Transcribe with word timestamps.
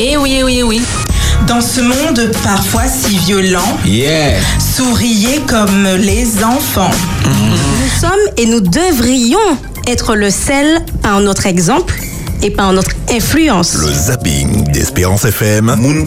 Eh 0.00 0.16
oui, 0.16 0.42
oui, 0.44 0.62
oui. 0.62 0.80
Dans 1.46 1.60
ce 1.60 1.80
monde 1.80 2.30
parfois 2.42 2.84
si 2.86 3.18
violent, 3.18 3.78
Yeah. 3.84 4.38
souriez 4.58 5.40
comme 5.46 5.86
les 5.98 6.44
enfants. 6.44 6.90
Nous 7.24 8.00
sommes 8.00 8.34
et 8.36 8.46
nous 8.46 8.60
devrions 8.60 9.38
être 9.86 10.14
le 10.14 10.30
sel 10.30 10.84
par 11.02 11.20
notre 11.20 11.46
exemple 11.46 11.94
et 12.42 12.50
par 12.50 12.72
notre 12.72 12.92
influence. 13.10 13.74
Le 13.74 13.92
zapping 13.92 14.70
d'Espérance 14.72 15.24
FM. 15.24 15.74
Moun 15.78 16.06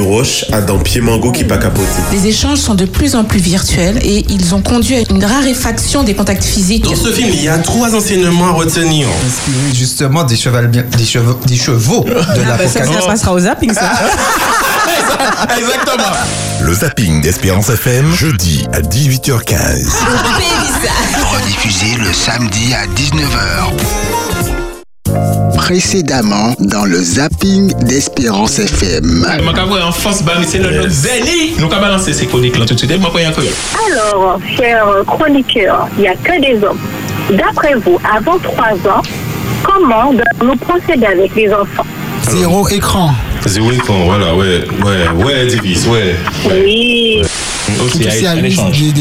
roche 0.00 0.44
a 0.52 0.60
dan 0.60 0.82
pied 0.82 1.00
mango 1.00 1.32
qui 1.32 1.44
pas 1.44 1.58
capoté. 1.58 1.86
Les 2.12 2.26
échanges 2.26 2.58
sont 2.58 2.74
de 2.74 2.84
plus 2.84 3.14
en 3.14 3.24
plus 3.24 3.38
virtuels 3.40 3.98
et 4.02 4.24
ils 4.28 4.54
ont 4.54 4.62
conduit 4.62 4.96
à 4.96 5.00
une 5.10 5.24
raréfaction 5.24 6.02
des 6.04 6.14
contacts 6.14 6.44
physiques. 6.44 6.84
Dans 6.84 6.96
ce 6.96 7.10
film, 7.10 7.30
il 7.32 7.42
y 7.42 7.48
a 7.48 7.58
trois 7.58 7.94
enseignements 7.94 8.48
à 8.48 8.52
retenir. 8.52 9.08
Inspiré 9.26 9.74
justement 9.74 10.24
des 10.24 10.36
chevaux, 10.36 10.58
des 10.96 11.04
chevaux, 11.04 11.40
des 11.46 11.56
chevaux 11.56 12.04
de 12.04 12.14
Ah 12.16 12.56
bah 12.58 12.68
ça, 12.68 12.84
ça 12.84 13.06
passera 13.06 13.32
au 13.32 13.38
zapping, 13.40 13.72
ça. 13.72 13.92
Exactement. 15.58 16.14
Le 16.62 16.74
zapping 16.74 17.20
d'Espérance 17.20 17.68
FM. 17.68 18.12
Jeudi 18.14 18.66
à 18.72 18.80
18h15. 18.80 19.88
Rediffusé 21.32 21.96
le 21.98 22.12
samedi 22.12 22.74
à 22.74 22.86
19h. 22.86 24.53
Précédemment 25.56 26.54
dans 26.58 26.84
le 26.84 27.00
zapping 27.02 27.72
d'Espérance 27.84 28.58
FM. 28.58 29.24
Nous. 33.42 33.54
Alors, 33.92 34.38
chers 34.56 34.86
chroniqueurs, 35.06 35.88
il 35.96 36.02
n'y 36.02 36.08
a 36.08 36.16
que 36.16 36.40
des 36.40 36.62
hommes. 36.64 36.78
D'après 37.30 37.74
vous, 37.76 37.98
avant 38.14 38.38
3 38.38 38.72
ans, 38.90 39.02
comment 39.62 40.12
devons-nous 40.12 40.56
procéder 40.56 41.06
avec 41.06 41.34
les 41.34 41.50
enfants? 41.52 41.86
Zéro 42.30 42.68
écran. 42.68 43.12
Zéro 43.46 43.70
écran, 43.72 44.04
voilà, 44.06 44.34
ouais, 44.34 44.64
ouais, 44.84 45.24
ouais, 45.24 45.46
Divis, 45.46 45.86
ouais. 45.88 46.14
Oui. 46.50 47.20
Aussi, 47.22 47.30
Tout 47.78 47.90
il 47.94 48.06
y 48.06 48.10
ça 48.10 48.30
a 48.30 48.32
un 48.32 48.36
des, 48.36 48.50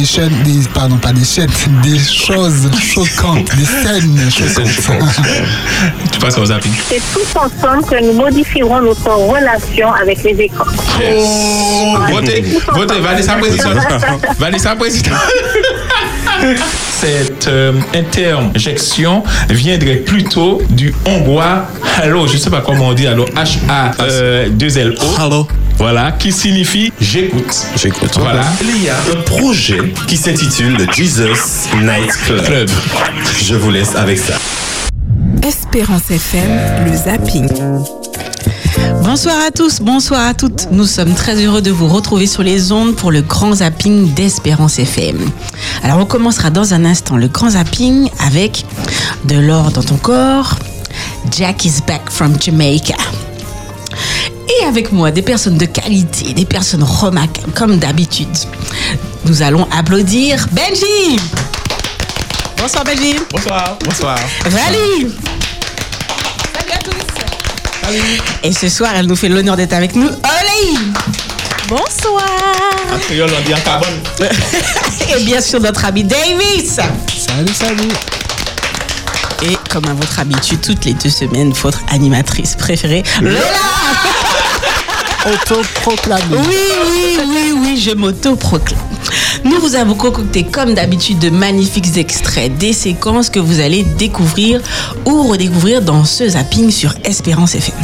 chaînes, 0.05 0.31
des, 0.43 0.67
pardon, 0.73 0.97
pas 0.97 1.13
des 1.13 1.23
chaînes, 1.23 1.49
des 1.83 1.99
choses 1.99 2.69
choquantes, 2.81 3.49
des 3.55 3.65
scènes 3.65 4.29
choquantes. 4.29 5.09
Tu 6.11 6.19
passes 6.19 6.37
au 6.37 6.45
zapping. 6.45 6.71
C'est 6.89 7.01
tous 7.13 7.37
ensemble 7.37 7.85
que 7.85 8.03
nous 8.03 8.13
modifierons 8.13 8.81
notre 8.81 9.09
relation 9.09 9.91
avec 9.93 10.23
les 10.23 10.41
écrans. 10.41 10.65
Oh, 11.01 11.97
votez, 12.11 12.43
votez, 12.73 12.99
Vanessa 12.99 13.33
Président. 13.35 13.69
Vanessa 14.39 14.75
Président. 14.75 15.15
Cette 16.99 17.47
euh, 17.47 17.73
interjection 17.93 19.23
viendrait 19.49 19.97
plutôt 19.97 20.61
du 20.69 20.93
hongrois 21.05 21.65
hello, 22.01 22.27
je 22.27 22.33
ne 22.33 22.37
sais 22.37 22.49
pas 22.49 22.61
comment 22.61 22.89
on 22.89 22.93
dit, 22.93 23.07
alors 23.07 23.27
H-A-2-L-O. 23.29 25.21
Hello. 25.21 25.47
Voilà, 25.77 26.11
qui 26.11 26.31
signifie 26.31 26.91
j'écoute. 26.99 27.55
J'écoute. 27.75 28.17
Voilà. 28.17 28.43
Il 28.61 28.83
y 28.83 28.89
a 28.89 28.95
un 28.95 29.21
projet 29.23 29.93
qui 30.07 30.17
s'intitule 30.17 30.77
le 30.77 30.91
Jesus 30.91 31.67
Night 31.81 32.11
Club. 32.25 32.45
Club. 32.45 32.69
Je 33.41 33.55
vous 33.55 33.71
laisse 33.71 33.95
avec 33.95 34.19
ça. 34.19 34.35
Espérance 35.45 36.09
FM, 36.09 36.85
le 36.85 36.95
zapping. 36.95 37.49
Bonsoir 39.03 39.35
à 39.45 39.51
tous, 39.51 39.81
bonsoir 39.81 40.27
à 40.27 40.33
toutes. 40.33 40.67
Nous 40.71 40.85
sommes 40.85 41.13
très 41.13 41.35
heureux 41.43 41.61
de 41.61 41.71
vous 41.71 41.87
retrouver 41.87 42.27
sur 42.27 42.43
les 42.43 42.71
ondes 42.71 42.95
pour 42.95 43.11
le 43.11 43.21
grand 43.21 43.55
zapping 43.55 44.13
d'Espérance 44.13 44.79
FM. 44.79 45.17
Alors 45.83 45.99
on 45.99 46.05
commencera 46.05 46.49
dans 46.49 46.73
un 46.73 46.85
instant 46.85 47.17
le 47.17 47.27
grand 47.27 47.51
zapping 47.51 48.09
avec 48.25 48.65
de 49.25 49.37
l'or 49.37 49.71
dans 49.71 49.83
ton 49.83 49.97
corps. 49.97 50.55
Jack 51.31 51.65
is 51.65 51.81
back 51.85 52.09
from 52.09 52.39
Jamaica. 52.39 52.95
Et 54.59 54.65
avec 54.65 54.91
moi, 54.91 55.11
des 55.11 55.21
personnes 55.21 55.57
de 55.57 55.65
qualité, 55.65 56.33
des 56.33 56.45
personnes 56.45 56.83
remarquables, 56.83 57.51
comme 57.53 57.77
d'habitude. 57.77 58.27
Nous 59.25 59.41
allons 59.41 59.67
applaudir 59.71 60.47
Benji. 60.51 61.17
Bonsoir 62.57 62.83
Benji. 62.83 63.15
Bonsoir. 63.31 63.77
Bonsoir. 63.83 64.19
Rally 64.43 65.11
Salut 66.53 66.71
à 66.71 66.77
tous 66.77 68.43
Et 68.43 68.51
ce 68.51 68.69
soir, 68.69 68.91
elle 68.95 69.07
nous 69.07 69.15
fait 69.15 69.29
l'honneur 69.29 69.55
d'être 69.55 69.73
avec 69.73 69.95
nous. 69.95 70.07
Oli 70.07 70.77
Bonsoir 71.67 72.25
En 72.93 72.99
créole, 72.99 73.31
on 73.37 73.47
dit 73.47 73.53
en 73.53 73.59
carbone. 73.59 74.01
Et 75.17 75.23
bien 75.23 75.41
sûr, 75.41 75.61
notre 75.61 75.85
ami 75.85 76.03
Davis 76.03 76.75
Salut, 76.75 77.53
salut. 77.53 77.91
Et 79.41 79.57
comme 79.69 79.85
à 79.85 79.93
votre 79.93 80.19
habitude, 80.19 80.61
toutes 80.61 80.85
les 80.85 80.93
deux 80.93 81.09
semaines, 81.09 81.51
votre 81.53 81.81
animatrice 81.91 82.55
préférée, 82.55 83.03
Lola 83.21 83.39
Autoproclamé. 85.25 86.23
Oui, 86.31 86.57
oui, 86.85 87.17
oui, 87.25 87.53
oui, 87.61 87.77
je 87.79 87.91
m'auto-proclame. 87.91 88.79
Nous 89.45 89.57
vous 89.59 89.75
avons 89.75 89.95
concocté, 89.95 90.43
comme 90.43 90.73
d'habitude, 90.73 91.19
de 91.19 91.29
magnifiques 91.29 91.95
extraits 91.97 92.57
des 92.57 92.73
séquences 92.73 93.29
que 93.29 93.39
vous 93.39 93.61
allez 93.61 93.83
découvrir 93.83 94.61
ou 95.05 95.23
redécouvrir 95.23 95.81
dans 95.81 96.03
ce 96.03 96.27
zapping 96.27 96.71
sur 96.71 96.93
Espérance 97.05 97.55
FM. 97.55 97.75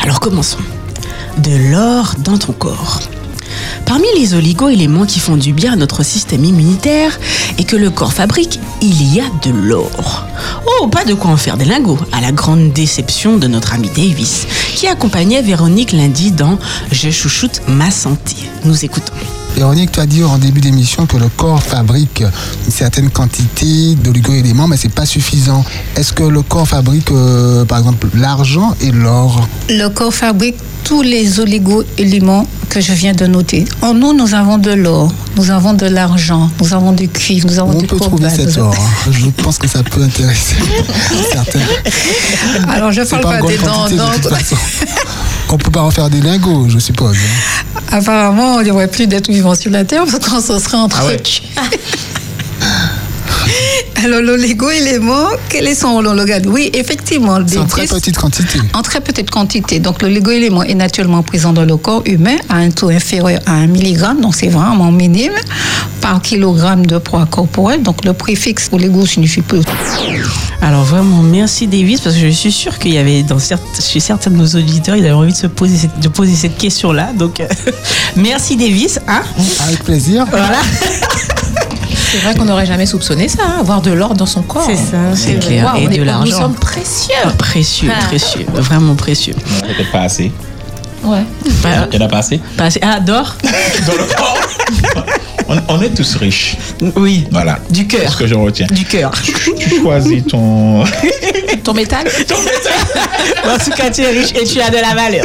Alors 0.00 0.20
commençons. 0.20 0.58
De 1.38 1.70
l'or 1.70 2.14
dans 2.18 2.38
ton 2.38 2.52
corps. 2.52 3.00
Parmi 3.92 4.08
les 4.16 4.32
oligo-éléments 4.32 5.04
qui 5.04 5.20
font 5.20 5.36
du 5.36 5.52
bien 5.52 5.74
à 5.74 5.76
notre 5.76 6.02
système 6.02 6.46
immunitaire 6.46 7.20
et 7.58 7.64
que 7.64 7.76
le 7.76 7.90
corps 7.90 8.14
fabrique, 8.14 8.58
il 8.80 9.14
y 9.14 9.20
a 9.20 9.24
de 9.44 9.50
l'or. 9.50 10.26
Oh, 10.66 10.86
pas 10.86 11.04
de 11.04 11.12
quoi 11.12 11.30
en 11.30 11.36
faire 11.36 11.58
des 11.58 11.66
lingots, 11.66 11.98
à 12.10 12.22
la 12.22 12.32
grande 12.32 12.72
déception 12.72 13.36
de 13.36 13.48
notre 13.48 13.74
ami 13.74 13.90
Davis, 13.94 14.46
qui 14.76 14.86
accompagnait 14.86 15.42
Véronique 15.42 15.92
lundi 15.92 16.30
dans 16.30 16.58
Je 16.90 17.10
chouchoute 17.10 17.60
ma 17.68 17.90
santé. 17.90 18.36
Nous 18.64 18.82
écoutons. 18.82 19.12
Véronique, 19.62 19.92
tu 19.92 20.00
as 20.00 20.06
dit 20.06 20.24
en 20.24 20.38
début 20.38 20.60
d'émission 20.60 21.06
que 21.06 21.16
le 21.16 21.28
corps 21.28 21.62
fabrique 21.62 22.24
une 22.66 22.72
certaine 22.72 23.10
quantité 23.10 23.94
d'oligo-éléments, 23.94 24.66
mais 24.66 24.76
c'est 24.76 24.88
pas 24.88 25.06
suffisant. 25.06 25.64
Est-ce 25.94 26.12
que 26.12 26.24
le 26.24 26.42
corps 26.42 26.66
fabrique, 26.66 27.12
euh, 27.12 27.64
par 27.64 27.78
exemple, 27.78 28.08
l'argent 28.16 28.74
et 28.80 28.90
l'or? 28.90 29.46
Le 29.68 29.86
corps 29.86 30.12
fabrique 30.12 30.56
tous 30.82 31.02
les 31.02 31.38
oligo-éléments 31.38 32.44
que 32.70 32.80
je 32.80 32.92
viens 32.92 33.12
de 33.12 33.24
noter. 33.26 33.64
En 33.82 33.94
nous, 33.94 34.12
nous 34.12 34.34
avons 34.34 34.58
de 34.58 34.72
l'or, 34.72 35.12
nous 35.36 35.48
avons 35.52 35.74
de 35.74 35.86
l'argent, 35.86 36.50
nous 36.60 36.74
avons 36.74 36.90
du 36.90 37.08
cuivre, 37.08 37.46
nous 37.48 37.60
avons 37.60 37.76
On 37.76 37.78
du 37.78 37.86
peut 37.86 38.00
trouver 38.00 38.30
cet 38.30 38.58
or. 38.58 38.74
hein. 38.76 39.10
Je 39.12 39.26
pense 39.44 39.58
que 39.58 39.68
ça 39.68 39.84
peut 39.84 40.02
intéresser 40.02 40.56
certains. 41.32 41.60
Alors, 42.68 42.90
je 42.90 43.02
C'est 43.04 43.10
parle 43.20 43.22
pas 43.22 43.40
pas, 43.40 43.46
des 43.46 43.58
dents. 43.58 43.86
quantité 45.52 45.58
de 45.58 45.58
toute 45.58 45.58
dents- 45.58 45.58
façon. 45.58 45.58
On 45.58 45.58
peut 45.58 45.70
pas 45.70 45.82
en 45.82 45.90
faire 45.90 46.10
des 46.10 46.20
lingots, 46.20 46.68
je 46.68 46.78
suppose. 46.78 47.16
Apparemment, 47.90 48.60
il 48.60 48.64
n'y 48.64 48.70
aurait 48.70 48.88
plus 48.88 49.06
d'êtres 49.06 49.30
vivants 49.30 49.54
sur 49.54 49.70
la 49.70 49.84
Terre 49.84 50.04
parce 50.10 50.26
qu'on 50.28 50.40
se 50.40 50.58
serait 50.58 50.76
entretués. 50.78 51.20
Alors, 54.04 54.20
l'oligo-élément, 54.20 55.28
quel 55.48 55.68
est 55.68 55.76
son 55.76 55.92
rôle 55.92 56.08
organe 56.08 56.46
Oui, 56.48 56.70
effectivement. 56.74 57.38
C'est 57.46 57.58
en 57.58 57.66
très 57.66 57.86
petite 57.86 58.18
quantité. 58.18 58.58
En 58.74 58.82
très 58.82 59.00
petite 59.00 59.30
quantité. 59.30 59.78
Donc, 59.78 60.02
le 60.02 60.08
légo-élément 60.08 60.64
est 60.64 60.74
naturellement 60.74 61.22
présent 61.22 61.52
dans 61.52 61.64
le 61.64 61.76
corps 61.76 62.02
humain 62.06 62.36
à 62.48 62.56
un 62.56 62.70
taux 62.70 62.88
inférieur 62.88 63.40
à 63.46 63.52
1 63.52 63.68
mg, 63.68 64.20
donc 64.20 64.34
c'est 64.34 64.48
vraiment 64.48 64.90
minime, 64.90 65.32
par 66.00 66.20
kilogramme 66.20 66.84
de 66.84 66.98
poids 66.98 67.26
corporel. 67.30 67.82
Donc, 67.82 68.04
le 68.04 68.12
préfixe 68.12 68.68
pour 68.68 68.80
l'égo 68.80 69.06
signifie 69.06 69.42
peu. 69.42 69.60
Alors 70.60 70.84
vraiment, 70.84 71.22
merci 71.22 71.66
Davis, 71.66 72.00
parce 72.00 72.16
que 72.16 72.22
je 72.22 72.28
suis 72.28 72.52
sûre 72.52 72.78
qu'il 72.78 72.94
y 72.94 72.98
avait 72.98 73.22
dans 73.22 73.38
certains, 73.38 73.82
chez 73.82 74.00
certains 74.00 74.30
de 74.30 74.36
nos 74.36 74.46
auditeurs, 74.46 74.96
ils 74.96 75.04
avaient 75.04 75.12
envie 75.12 75.32
de 75.32 75.36
se 75.36 75.48
poser 75.48 75.76
cette, 75.76 75.98
de 76.00 76.08
poser 76.08 76.34
cette 76.34 76.56
question-là. 76.56 77.10
Donc, 77.16 77.40
euh, 77.40 77.46
merci 78.16 78.56
Davis. 78.56 79.00
Hein 79.08 79.22
Avec 79.66 79.82
plaisir. 79.82 80.24
voilà, 80.30 80.58
C'est 82.10 82.18
vrai 82.18 82.34
qu'on 82.34 82.44
n'aurait 82.44 82.66
jamais 82.66 82.84
soupçonné 82.86 83.28
ça, 83.28 83.42
hein, 83.46 83.56
avoir 83.60 83.80
de 83.80 83.90
l'or 83.90 84.14
dans 84.14 84.26
son 84.26 84.42
corps. 84.42 84.66
c'est 84.66 84.76
ça, 84.76 84.98
c'est 85.14 85.38
clair. 85.38 85.74
Et 85.78 85.88
de 85.88 85.96
Nous 85.98 86.04
l'argent. 86.04 86.38
sommes 86.40 86.54
précieux. 86.54 87.14
Précieux, 87.38 87.90
Ah. 87.94 88.04
précieux, 88.06 88.44
vraiment 88.52 88.94
précieux. 88.94 89.34
Peut-être 89.62 89.90
pas 89.90 90.02
assez. 90.02 90.30
Ouais. 91.04 91.22
Pas- 91.62 91.88
Il 91.92 91.98
n'y 91.98 92.04
en 92.04 92.06
a 92.06 92.10
pas 92.10 92.18
assez. 92.18 92.38
pas 92.56 92.64
assez- 92.64 92.80
ah, 92.82 93.00
d'or 93.00 93.34
Dans 93.86 93.92
le 93.94 94.14
corps. 94.16 94.38
on, 95.48 95.58
on 95.68 95.82
est 95.82 95.88
tous 95.90 96.14
riches. 96.16 96.56
Oui, 96.96 97.26
Voilà. 97.32 97.58
du 97.70 97.80
C'est 97.90 97.98
cœur. 97.98 98.12
ce 98.12 98.16
que 98.18 98.26
je 98.26 98.34
retiens. 98.34 98.66
Du 98.70 98.84
cœur. 98.84 99.10
Tu 99.58 99.80
choisis 99.80 100.24
ton. 100.26 100.84
Ton 101.64 101.74
métal 101.74 102.06
En 103.44 103.56
tout 103.58 103.70
cas, 103.70 103.88
tu 103.90 104.00
es 104.02 104.08
riche 104.10 104.32
et 104.40 104.44
tu 104.44 104.60
as 104.60 104.68
de 104.70 104.76
la 104.78 104.94
valeur. 104.94 105.24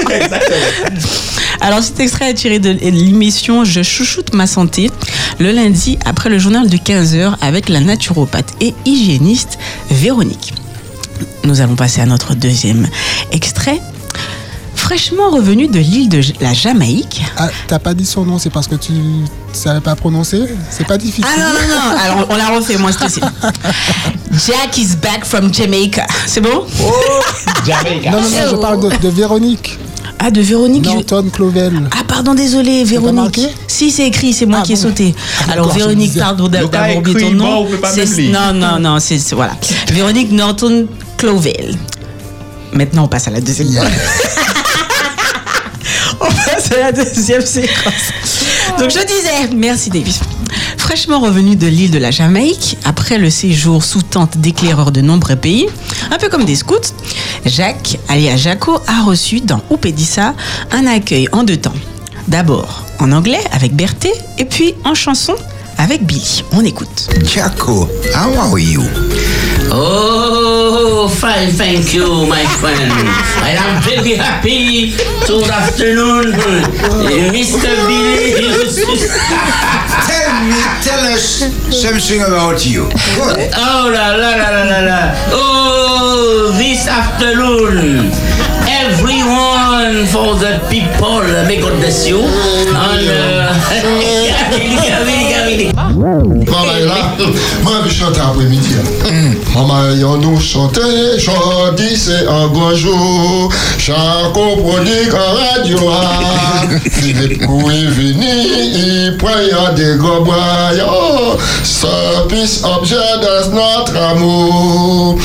Alors, 1.62 1.82
cet 1.82 2.00
extrait 2.00 2.30
est 2.30 2.34
tiré 2.36 2.60
de 2.60 2.70
l'émission 2.70 3.64
Je 3.64 3.82
chouchoute 3.82 4.34
ma 4.34 4.46
santé 4.46 4.92
le 5.40 5.52
lundi 5.52 5.98
après 6.06 6.30
le 6.30 6.40
journal 6.40 6.70
de 6.70 6.78
15h 6.78 7.36
avec 7.42 7.70
la 7.70 7.80
naturopathe 7.80 8.54
et 8.62 8.74
hygiéniste 8.86 9.58
Véronique. 9.90 10.54
Nous 11.44 11.62
allons 11.62 11.76
passer 11.76 12.02
à 12.02 12.06
notre 12.06 12.36
deuxième 12.36 12.88
extrait. 13.32 13.82
Fraîchement 14.76 15.32
revenu 15.32 15.68
de 15.68 15.80
l'île 15.80 16.08
de 16.08 16.22
la 16.40 16.54
Jamaïque. 16.54 17.22
Ah, 17.38 17.50
t'as 17.68 17.80
pas 17.80 17.94
dit 17.94 18.06
son 18.06 18.26
nom, 18.26 18.40
c'est 18.40 18.50
parce 18.50 18.68
que 18.68 18.76
tu 18.76 18.94
savais 19.52 19.82
pas 19.82 19.96
prononcer? 19.96 20.44
C'est 20.70 20.88
pas 20.88 20.98
difficile. 20.98 21.26
Ah 21.28 21.40
non, 21.40 21.46
non, 21.46 21.76
non. 21.76 21.98
Alors, 21.98 22.28
on 22.30 22.36
la 22.36 22.48
refait, 22.50 22.78
moi, 22.78 22.92
sais. 22.92 23.22
Jack 24.32 24.78
is 24.78 24.96
back 24.96 25.26
from 25.26 25.54
Jamaica. 25.54 26.06
C'est 26.26 26.42
bon? 26.42 26.66
Non, 26.86 28.12
non, 28.12 28.22
non, 28.22 28.28
je 28.52 28.56
parle 28.56 28.82
de, 28.82 28.96
de 28.98 29.10
Véronique. 29.10 29.78
Ah, 30.20 30.32
de 30.32 30.42
Véronique. 30.42 30.84
je- 30.86 30.90
Norton 30.90 31.30
Clovel. 31.32 31.90
Ah, 31.92 32.04
pardon, 32.08 32.34
désolé, 32.34 32.84
Véronique. 32.84 33.40
Si, 33.68 33.92
c'est 33.92 34.08
écrit, 34.08 34.34
c'est 34.34 34.46
moi 34.46 34.60
Ah, 34.62 34.66
qui 34.66 34.74
ai 34.74 34.76
bon. 34.76 34.82
sauté. 34.82 35.16
Ah, 35.48 35.52
Alors, 35.54 35.72
Véronique, 35.72 36.18
pardon 36.18 36.48
d'avoir 36.48 36.98
oublié 36.98 37.20
ton 37.20 37.32
nom. 37.32 37.68
Non, 38.32 38.54
non, 38.54 38.80
non, 38.80 39.00
c'est 39.00 39.20
voilà. 39.34 39.54
Véronique 39.92 40.32
Norton 40.32 40.88
Clovel. 41.18 41.76
Maintenant, 42.74 43.04
on 43.06 43.08
passe 43.08 43.28
à 43.28 43.32
la 43.32 43.42
deuxième. 43.42 43.70
on 46.20 46.26
passe 46.26 46.72
à 46.72 46.78
la 46.80 46.92
deuxième 46.92 47.46
séquence. 47.46 48.12
Donc, 48.80 48.90
je 48.90 49.00
disais, 49.06 49.50
merci 49.56 49.90
Davis. 49.90 50.20
Fraîchement 50.88 51.20
revenu 51.20 51.58
de 51.58 51.68
l'île 51.68 51.92
de 51.92 51.98
la 51.98 52.12
Jamaïque, 52.12 52.78
après 52.86 53.18
le 53.18 53.30
séjour 53.30 53.84
sous 53.84 54.04
tente 54.04 54.38
d'éclaireurs 54.38 54.94
de 54.94 55.02
nombreux 55.02 55.36
pays, 55.36 55.68
un 56.12 56.18
peu 56.18 56.30
comme 56.30 56.46
des 56.46 56.56
scouts, 56.56 56.94
Jacques, 57.46 58.00
alias 58.08 58.38
Jaco, 58.38 58.80
a 58.88 59.04
reçu 59.04 59.42
dans 59.42 59.62
Oupédissa 59.70 60.34
un 60.72 60.88
accueil 60.88 61.28
en 61.34 61.44
deux 61.44 61.58
temps. 61.58 61.74
D'abord 62.30 62.86
en 63.00 63.12
anglais 63.12 63.44
avec 63.52 63.76
Berthé, 63.76 64.14
et 64.38 64.46
puis 64.46 64.76
en 64.86 64.96
chanson 64.96 65.36
avec 65.78 66.06
Billy. 66.06 66.46
On 66.54 66.64
écoute. 66.64 67.10
Jaco, 67.22 67.90
how 68.16 68.40
are 68.40 68.58
you? 68.58 68.82
Oh, 69.70 71.08
fine, 71.10 71.50
thank 71.52 71.94
you, 71.94 72.26
my 72.28 72.44
friend. 72.60 72.92
I 73.44 73.52
am 73.58 73.84
very 73.84 74.16
happy. 74.16 74.96
Good 75.28 75.50
afternoon, 75.50 76.34
Mr. 77.36 77.72
Billy. 77.88 78.34
Tell 80.08 80.32
me, 80.48 80.60
tell 80.82 81.04
us 81.14 81.44
something 81.72 82.22
about 82.22 82.66
you. 82.66 82.88
Good. 83.16 83.52
Oh 83.56 83.92
la 83.94 84.16
la 84.16 84.32
la 84.36 84.50
la 84.50 84.64
la 84.64 84.80
la. 84.88 85.00
Oh, 85.32 86.54
this 86.58 86.88
afternoon. 86.88 88.12
Everyone 88.68 90.06
for 90.08 90.36
the 90.36 90.60
people, 90.70 91.22
may 91.48 91.60
God 91.62 91.80
bless 91.80 92.08
you. 92.08 92.20
And, 92.20 93.08
uh, 93.08 93.54
là, 96.86 97.18
moi 97.64 97.74
je 97.86 97.94
chante 97.94 98.18
après-midi. 98.18 98.76
Maman, 99.56 99.96
yon 99.96 100.18
nous 100.18 100.40
chante, 100.40 100.80
chante, 101.18 101.82
c'est 101.96 102.28
un 102.28 102.48
grand 102.48 102.76
jour. 102.76 103.52
Chaque 103.78 104.34
produit 104.34 105.10
en 105.12 105.58
radio, 105.58 105.78
Philippe 106.92 107.46
Coué 107.46 107.86
venu, 107.86 108.26
il 108.26 109.18
prend 109.18 109.74
des 109.76 109.96
gros 109.98 110.24
bois. 110.24 110.72
Service 111.64 112.64
objet 112.64 112.96
dans 113.22 113.56
notre 113.56 113.98
amour. 113.98 115.17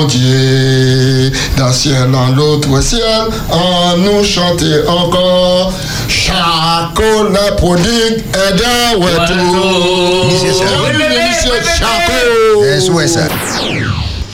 Bon 0.00 0.06
Dieu. 0.06 1.30
D'un 1.56 1.72
ciel 1.72 2.14
en 2.14 2.34
l'autre 2.34 2.80
ciel, 2.82 3.02
en 3.50 3.96
nous 3.96 4.24
chanter 4.24 4.86
encore. 4.88 5.72
Chaco 6.08 7.28
la 7.32 7.52
prodigue 7.52 8.24
et 8.34 8.52
d'un 8.56 9.04
retour. 9.04 10.26
Monsieur 10.26 10.52
ça. 10.52 10.64
Monsieur 10.92 11.52
Chaco. 11.78 12.60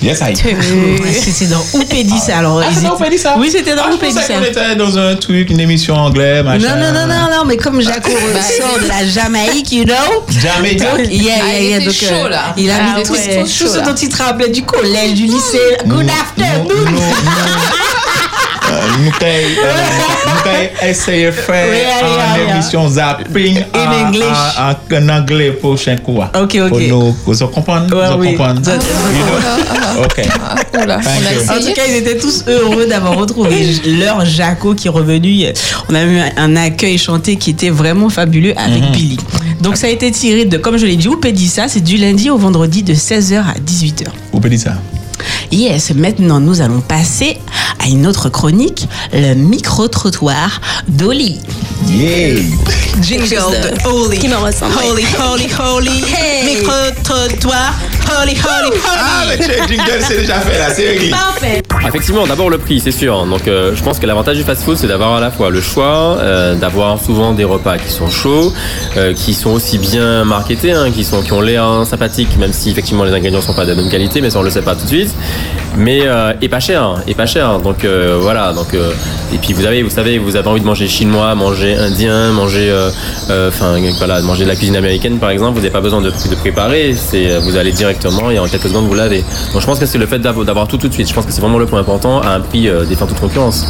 Yes, 0.02 0.20
I. 0.20 0.34
C'était 1.20 1.46
dans 1.50 1.64
Oupédissa. 1.74 2.38
Alors, 2.38 2.60
Ah, 2.62 2.68
c'est 2.72 2.82
dans 2.82 2.94
Oupédissa 2.96 3.34
Oui, 3.38 3.48
c'était 3.50 3.74
dans 3.74 3.82
Ah, 3.86 3.90
je 3.92 3.96
pensais 3.96 4.12
Oupédissa. 4.12 4.34
qu'on 4.34 4.44
était 4.44 4.76
dans 4.76 4.98
un 4.98 5.16
truc, 5.16 5.50
une 5.50 5.60
émission 5.60 5.94
anglaise, 5.96 6.44
machin. 6.44 6.58
Non, 6.76 6.76
non, 6.76 6.92
non, 6.92 7.06
non, 7.06 7.30
non, 7.38 7.44
mais 7.46 7.56
comme 7.56 7.80
Jaco 7.80 8.10
ressort 8.10 8.78
de 8.82 8.88
la 8.88 9.06
Jamaïque, 9.06 9.72
you 9.72 9.84
know? 9.84 10.24
Jamaïque. 10.28 10.80
Donc, 10.80 10.98
yeah, 11.10 11.34
Ah, 11.42 11.48
yeah, 11.48 11.58
il 11.60 11.68
yeah. 11.70 11.78
Donc, 11.80 11.92
chaud, 11.94 12.06
euh, 12.26 12.28
là. 12.28 12.54
il 12.56 12.70
a 12.70 12.74
Ah, 12.78 12.98
mis 12.98 13.02
tout, 13.04 13.14
chaud, 13.14 13.68
ce 13.68 13.78
dont 13.84 13.94
il 13.94 14.12
se 14.14 14.22
rappelait 14.22 14.50
du 14.50 14.62
collège, 14.64 15.14
du 15.14 15.24
lycée. 15.24 15.58
Good 15.86 16.06
afternoon. 16.10 17.00
Nous 19.06 20.50
avons 20.50 20.90
essayé 20.90 21.26
de 21.26 21.30
faire 21.32 21.66
Oui, 21.70 21.76
allez, 21.76 22.12
une 22.40 22.42
allez. 22.46 22.52
émission 22.54 22.88
zapping 22.88 23.62
anglais 25.10 25.52
prochain 25.52 25.96
coup. 25.96 26.18
Ok, 26.18 26.56
ok. 26.62 26.68
Pour 26.68 26.80
nous, 26.80 27.16
vous 27.24 27.46
comprenez? 27.48 27.92
Ouais, 27.92 28.08
vous 28.12 28.18
oui. 28.18 28.34
comprenez? 28.34 28.64
Ça- 28.64 28.74
You 28.74 28.80
know? 29.24 30.04
Ok. 30.04 30.22
Oula, 30.82 30.96
Thank 30.98 31.06
on 31.06 31.26
a 31.26 31.32
you. 31.32 31.50
En 31.50 31.66
tout 31.66 31.72
cas, 31.74 31.82
ils 31.88 31.96
étaient 31.96 32.18
tous 32.18 32.44
heureux 32.48 32.86
d'avoir 32.86 33.16
retrouvé 33.16 33.66
leur 33.86 34.24
Jaco 34.24 34.74
qui 34.74 34.88
est 34.88 34.90
revenu. 34.90 35.46
On 35.88 35.94
a 35.94 36.02
eu 36.04 36.18
un 36.36 36.56
accueil 36.56 36.98
chanté 36.98 37.36
qui 37.36 37.50
était 37.50 37.70
vraiment 37.70 38.08
fabuleux 38.08 38.52
avec 38.56 38.82
Mhm. 38.82 38.90
Billy. 38.92 39.16
Donc, 39.60 39.76
ça 39.76 39.86
a 39.86 39.90
été 39.90 40.10
tiré 40.10 40.44
de, 40.44 40.58
comme 40.58 40.76
je 40.76 40.86
l'ai 40.86 40.96
dit, 40.96 41.08
Oupédissa. 41.08 41.68
C'est 41.68 41.80
du 41.80 41.96
lundi 41.96 42.28
au 42.30 42.36
vendredi 42.36 42.82
de 42.82 42.94
16h 42.94 43.38
à 43.40 43.54
18h. 43.58 44.06
Vous 44.32 44.40
pouvez 44.40 44.50
dire 44.56 44.60
ça. 44.60 44.74
Yes, 45.52 45.92
maintenant 45.94 46.40
nous 46.40 46.60
allons 46.60 46.80
passer 46.80 47.38
à 47.82 47.88
une 47.88 48.06
autre 48.06 48.28
chronique, 48.28 48.88
le 49.12 49.34
micro-trottoir 49.34 50.60
d'Oli. 50.88 51.38
Yeah! 51.88 52.40
Jingle 53.02 53.26
de 53.28 53.88
Oli. 53.88 54.18
Qui 54.18 54.28
me 54.28 54.36
ressemble. 54.36 54.74
Holy, 54.82 55.04
holy, 55.18 55.48
holy. 55.58 56.04
Hey. 56.04 56.56
Micro-trottoir. 56.56 57.74
Holy, 58.08 58.32
holy, 58.32 58.78
Ah, 58.88 59.22
holy. 59.24 59.36
mais 59.38 59.46
le 59.48 59.66
jingle, 59.66 59.98
c'est 60.00 60.16
déjà 60.18 60.34
fait, 60.40 60.58
la 60.58 60.70
série. 60.74 61.10
Parfait. 61.10 61.62
Effectivement, 61.86 62.26
d'abord 62.26 62.50
le 62.50 62.58
prix, 62.58 62.80
c'est 62.80 62.90
sûr. 62.92 63.26
Donc, 63.26 63.46
euh, 63.48 63.74
je 63.74 63.82
pense 63.82 63.98
que 63.98 64.06
l'avantage 64.06 64.36
du 64.36 64.42
fast-food, 64.44 64.76
c'est 64.76 64.86
d'avoir 64.86 65.14
à 65.14 65.20
la 65.20 65.30
fois 65.30 65.50
le 65.50 65.60
choix, 65.60 66.16
euh, 66.20 66.54
d'avoir 66.54 67.00
souvent 67.00 67.32
des 67.32 67.44
repas 67.44 67.78
qui 67.78 67.90
sont 67.90 68.08
chauds, 68.08 68.52
euh, 68.96 69.12
qui 69.14 69.34
sont 69.34 69.50
aussi 69.50 69.78
bien 69.78 70.24
marketés, 70.24 70.72
hein, 70.72 70.90
qui 70.92 71.04
sont 71.04 71.22
qui 71.22 71.32
ont 71.32 71.40
l'air 71.40 71.84
sympathiques, 71.84 72.36
même 72.38 72.52
si 72.52 72.70
effectivement 72.70 73.04
les 73.04 73.12
ingrédients 73.12 73.40
sont 73.40 73.54
pas 73.54 73.64
de 73.64 73.70
la 73.70 73.76
même 73.76 73.90
qualité, 73.90 74.20
mais 74.20 74.30
ça 74.30 74.38
on 74.38 74.42
le 74.42 74.50
sait 74.50 74.62
pas 74.62 74.74
tout 74.74 74.84
de 74.84 74.88
suite. 74.88 75.14
Mais 75.76 76.00
euh, 76.04 76.32
et 76.40 76.48
pas 76.48 76.60
cher, 76.60 77.02
et 77.06 77.14
pas 77.14 77.26
cher. 77.26 77.58
Donc 77.60 77.84
euh, 77.84 78.18
voilà. 78.20 78.52
Donc 78.52 78.72
euh, 78.74 78.92
et 79.32 79.38
puis 79.38 79.52
vous 79.52 79.66
avez, 79.66 79.82
vous 79.82 79.90
savez, 79.90 80.18
vous 80.18 80.36
avez 80.36 80.48
envie 80.48 80.60
de 80.60 80.66
manger 80.66 80.88
chinois, 80.88 81.34
manger 81.34 81.74
indien, 81.74 82.32
manger, 82.32 82.70
euh, 82.70 82.90
euh, 83.30 83.48
enfin 83.48 83.76
voilà, 83.98 84.22
manger 84.22 84.44
de 84.44 84.48
la 84.48 84.56
cuisine 84.56 84.76
américaine 84.76 85.18
par 85.18 85.30
exemple. 85.30 85.52
Vous 85.52 85.60
n'avez 85.60 85.70
pas 85.70 85.80
besoin 85.80 86.00
de, 86.00 86.10
préparer. 86.40 86.94
C'est 86.94 87.38
vous 87.38 87.56
allez 87.56 87.72
directement 87.72 88.30
et 88.30 88.38
en 88.38 88.46
quelques 88.46 88.68
secondes 88.68 88.86
vous 88.86 88.94
l'avez. 88.94 89.24
Donc 89.52 89.60
je 89.60 89.66
pense 89.66 89.78
que 89.78 89.86
c'est 89.86 89.98
le 89.98 90.06
fait 90.06 90.18
d'avoir 90.18 90.66
tout 90.66 90.78
tout 90.78 90.88
de 90.88 90.94
suite. 90.94 91.08
Je 91.08 91.14
pense 91.14 91.26
que 91.26 91.32
c'est 91.32 91.40
vraiment 91.40 91.58
le 91.58 91.66
point 91.66 91.80
important 91.80 92.20
à 92.20 92.30
un 92.30 92.40
prix 92.40 92.68
euh, 92.68 92.84
défiant 92.84 93.06
toute 93.06 93.20
concurrence. 93.20 93.64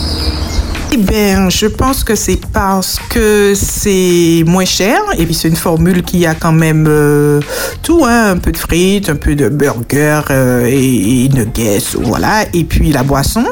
Eh 0.99 1.03
bien, 1.03 1.51
je 1.51 1.67
pense 1.67 2.03
que 2.05 2.15
c'est 2.15 2.41
parce 2.55 2.99
que 3.11 3.53
c'est 3.55 4.43
moins 4.47 4.65
cher 4.65 4.99
et 5.19 5.27
puis 5.27 5.35
c'est 5.35 5.49
une 5.49 5.57
formule 5.57 6.03
qui 6.03 6.25
a 6.25 6.35
quand 6.35 6.53
même 6.53 6.87
euh, 6.89 7.39
tout, 7.83 8.07
hein, 8.07 8.31
un 8.31 8.39
peu 8.39 8.51
de 8.51 8.57
frites, 8.57 9.11
un 9.11 9.17
peu 9.17 9.35
de 9.35 9.51
burger 9.51 10.23
euh, 10.31 10.65
et, 10.65 11.25
et 11.25 11.29
nuggets, 11.29 11.83
voilà, 12.01 12.45
et 12.55 12.65
puis 12.65 12.93
la 12.93 13.03
boisson. 13.03 13.45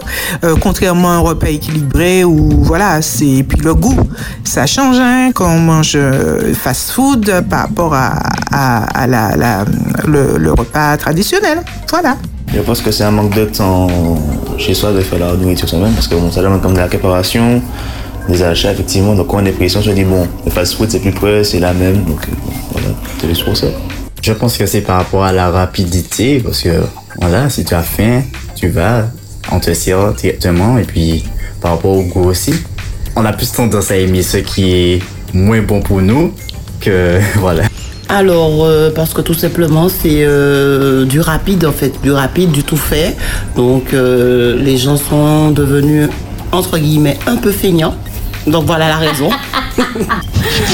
Euh, 0.42 0.56
contrairement 0.58 1.10
à 1.10 1.14
un 1.16 1.18
repas 1.18 1.48
équilibré 1.48 2.24
où 2.24 2.48
voilà, 2.62 3.02
c'est 3.02 3.26
et 3.26 3.42
puis 3.42 3.60
le 3.60 3.74
goût, 3.74 4.08
ça 4.42 4.64
change 4.64 4.96
hein, 4.98 5.30
quand 5.34 5.50
on 5.50 5.60
mange 5.60 5.96
euh, 5.96 6.54
fast-food 6.54 7.44
par 7.50 7.60
rapport 7.60 7.92
à, 7.92 8.20
à, 8.52 9.06
la, 9.06 9.66
le 10.06 10.50
repas 10.52 10.96
traditionnel, 10.96 11.62
voilà. 11.90 12.16
Je 12.54 12.60
pense 12.60 12.80
que 12.80 12.92
c'est 12.92 13.02
un 13.02 13.10
manque 13.10 13.34
de 13.34 13.46
temps 13.46 13.88
chez 14.58 14.74
soi 14.74 14.92
de 14.92 15.00
faire 15.00 15.18
la 15.18 15.34
nourriture 15.34 15.68
soi-même 15.68 15.92
parce 15.92 16.06
que 16.06 16.14
bon, 16.14 16.30
ça 16.30 16.40
demande 16.40 16.62
comme 16.62 16.74
de 16.74 16.78
la 16.78 16.86
préparation, 16.86 17.60
des 18.28 18.42
achats 18.42 18.72
effectivement. 18.72 19.14
Donc 19.14 19.26
quand 19.26 19.42
on 19.42 19.44
est 19.44 19.50
pris, 19.50 19.72
on 19.76 19.82
se 19.82 19.90
dit 19.90 20.04
bon, 20.04 20.28
le 20.44 20.50
fast-food 20.52 20.88
c'est 20.88 21.00
plus 21.00 21.10
près, 21.10 21.42
c'est 21.42 21.58
la 21.58 21.72
même. 21.74 22.04
Donc 22.04 22.20
voilà, 22.70 22.88
c'est 23.20 23.28
juste 23.28 23.44
pour 23.44 23.56
ça. 23.56 23.66
Je 24.22 24.32
pense 24.32 24.56
que 24.56 24.66
c'est 24.66 24.82
par 24.82 24.98
rapport 24.98 25.24
à 25.24 25.32
la 25.32 25.50
rapidité, 25.50 26.38
parce 26.38 26.62
que 26.62 26.70
voilà, 27.20 27.50
si 27.50 27.64
tu 27.64 27.74
as 27.74 27.82
faim, 27.82 28.22
tu 28.54 28.68
vas, 28.68 29.06
on 29.50 29.58
te 29.58 29.74
sert 29.74 30.14
directement, 30.14 30.78
et 30.78 30.84
puis 30.84 31.24
par 31.60 31.72
rapport 31.72 31.90
au 31.90 32.02
goût 32.02 32.24
aussi, 32.24 32.54
on 33.16 33.24
a 33.24 33.32
plus 33.32 33.50
tendance 33.50 33.90
à 33.90 33.96
aimer 33.96 34.22
ce 34.22 34.38
qui 34.38 34.72
est 34.72 35.02
moins 35.32 35.60
bon 35.60 35.80
pour 35.80 36.00
nous 36.00 36.32
que 36.80 37.18
voilà. 37.36 37.64
Alors, 38.08 38.64
euh, 38.64 38.90
parce 38.94 39.14
que 39.14 39.20
tout 39.20 39.34
simplement, 39.34 39.88
c'est 39.88 40.24
euh, 40.24 41.04
du 41.04 41.20
rapide 41.20 41.64
en 41.64 41.72
fait, 41.72 41.92
du 42.02 42.12
rapide, 42.12 42.50
du 42.50 42.62
tout 42.62 42.76
fait. 42.76 43.16
Donc, 43.56 43.92
euh, 43.94 44.56
les 44.60 44.76
gens 44.76 44.96
sont 44.96 45.50
devenus, 45.50 46.08
entre 46.52 46.78
guillemets, 46.78 47.18
un 47.26 47.36
peu 47.36 47.50
feignants. 47.50 47.94
Donc, 48.46 48.66
voilà 48.66 48.88
la 48.88 48.96
raison. 48.96 49.30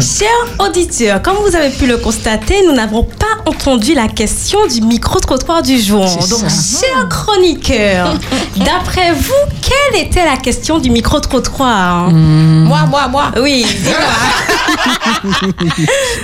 Chers 0.00 0.28
auditeurs, 0.66 1.22
comme 1.22 1.36
vous 1.36 1.54
avez 1.54 1.70
pu 1.70 1.86
le 1.86 1.96
constater, 1.98 2.64
nous 2.66 2.72
n'avons 2.72 3.04
pas 3.04 3.48
entendu 3.50 3.94
la 3.94 4.08
question 4.08 4.58
du 4.66 4.80
micro-trottoir 4.82 5.62
du 5.62 5.78
jour. 5.80 6.04
Donc, 6.28 6.40
chers 6.50 7.08
chroniqueurs, 7.08 8.14
d'après 8.56 9.12
vous, 9.12 9.32
quelle 9.62 10.02
était 10.02 10.24
la 10.24 10.36
question 10.36 10.78
du 10.78 10.90
micro-trottoir? 10.90 12.10
Moi, 12.10 12.80
moi, 12.90 13.08
moi. 13.08 13.30
Oui, 13.40 13.64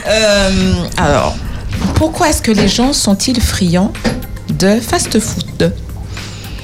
Euh, 0.09 0.75
alors, 0.97 1.35
Pourquoi 1.95 2.29
est-ce 2.31 2.43
que 2.43 2.51
les 2.53 2.69
gens 2.69 2.93
sont-ils 2.93 3.41
friands 3.41 3.93
de 4.51 4.81
fast-food? 4.81 5.73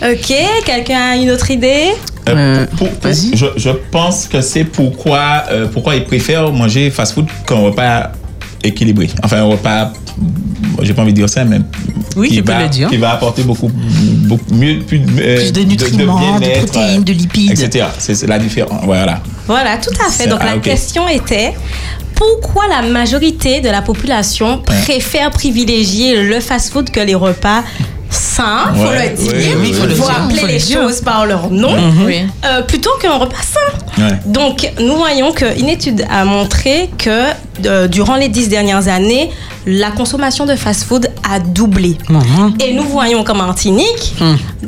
Ok, 0.03 0.33
quelqu'un 0.65 1.11
a 1.13 1.17
une 1.17 1.31
autre 1.31 1.51
idée? 1.51 1.93
Euh, 2.37 2.67
pour- 2.77 2.89
pour- 2.91 3.11
je, 3.13 3.47
je 3.57 3.71
pense 3.91 4.27
que 4.27 4.41
c'est 4.41 4.65
pourquoi, 4.65 5.45
euh, 5.51 5.67
pourquoi 5.73 5.95
ils 5.97 6.05
préfèrent 6.05 6.51
manger 6.53 6.91
fast-food 6.91 7.27
qu'un 7.47 7.57
repas 7.57 8.13
équilibré. 8.63 9.09
Enfin, 9.23 9.39
un 9.39 9.45
repas, 9.45 9.93
j'ai 10.83 10.93
pas 10.93 11.03
envie 11.03 11.13
de 11.13 11.19
dire 11.19 11.29
ça, 11.29 11.45
mais 11.45 11.61
Oui, 12.17 12.29
qui 12.29 12.43
peux 12.43 12.53
va, 12.53 12.63
le 12.65 12.69
dire. 12.69 12.89
qui 12.89 12.97
va 12.97 13.13
apporter 13.13 13.43
beaucoup, 13.43 13.71
beaucoup 13.73 14.53
mieux, 14.55 14.81
plus, 14.81 15.01
euh, 15.21 15.37
Plus 15.37 15.53
de 15.53 15.61
nutriments, 15.63 16.39
de 16.41 16.65
protéines, 16.67 17.05
de 17.05 17.13
lipides. 17.13 17.53
etc. 17.61 17.87
C'est 17.99 18.27
la 18.27 18.39
différence. 18.39 18.81
Voilà. 18.85 19.21
Voilà, 19.47 19.77
tout 19.79 19.95
à 20.05 20.11
fait. 20.11 20.27
Donc 20.29 20.41
ah, 20.43 20.47
la 20.47 20.57
ok. 20.57 20.63
question 20.63 21.09
était 21.09 21.55
pourquoi 22.17 22.65
la 22.69 22.83
majorité 22.89 23.61
de 23.61 23.69
la 23.69 23.81
population 23.81 24.59
préfère 24.59 25.31
privilégier 25.31 26.21
le 26.25 26.41
fast-food 26.41 26.91
que 26.91 26.99
les 27.01 27.15
repas 27.15 27.63
sains, 28.39 28.73
faut 28.75 28.83
Ouais, 28.89 29.11
le 29.11 29.17
dire, 29.17 29.33
oui, 29.35 29.55
oui, 29.61 29.73
faut 29.73 29.81
faut 29.83 29.87
dire, 29.89 30.11
appeler 30.25 30.41
faut 30.41 30.47
les 30.47 30.59
dire. 30.59 30.81
choses 30.81 31.01
par 31.01 31.27
leur 31.27 31.51
nom, 31.51 31.77
Mhm. 31.77 32.05
Oui. 32.07 32.21
euh, 32.45 32.63
plutôt 32.63 32.91
qu'un 33.01 33.15
repas 33.17 33.37
sain. 33.43 34.03
Ouais. 34.05 34.13
Donc, 34.27 34.71
nous 34.81 34.97
voyons 34.97 35.33
qu'une 35.33 35.69
étude 35.69 36.05
a 36.11 36.25
montré 36.25 36.91
que 36.99 37.25
euh, 37.67 37.89
durant 37.89 38.15
les 38.15 38.29
dix 38.29 38.49
dernières 38.49 38.87
années, 38.87 39.31
la 39.67 39.91
consommation 39.91 40.47
de 40.47 40.55
fast-food 40.55 41.11
a 41.29 41.41
doublé. 41.41 41.99
Et 42.65 42.73
nous 42.73 42.85
voyons 42.85 43.25
qu'en 43.25 43.35
Martinique, 43.35 44.15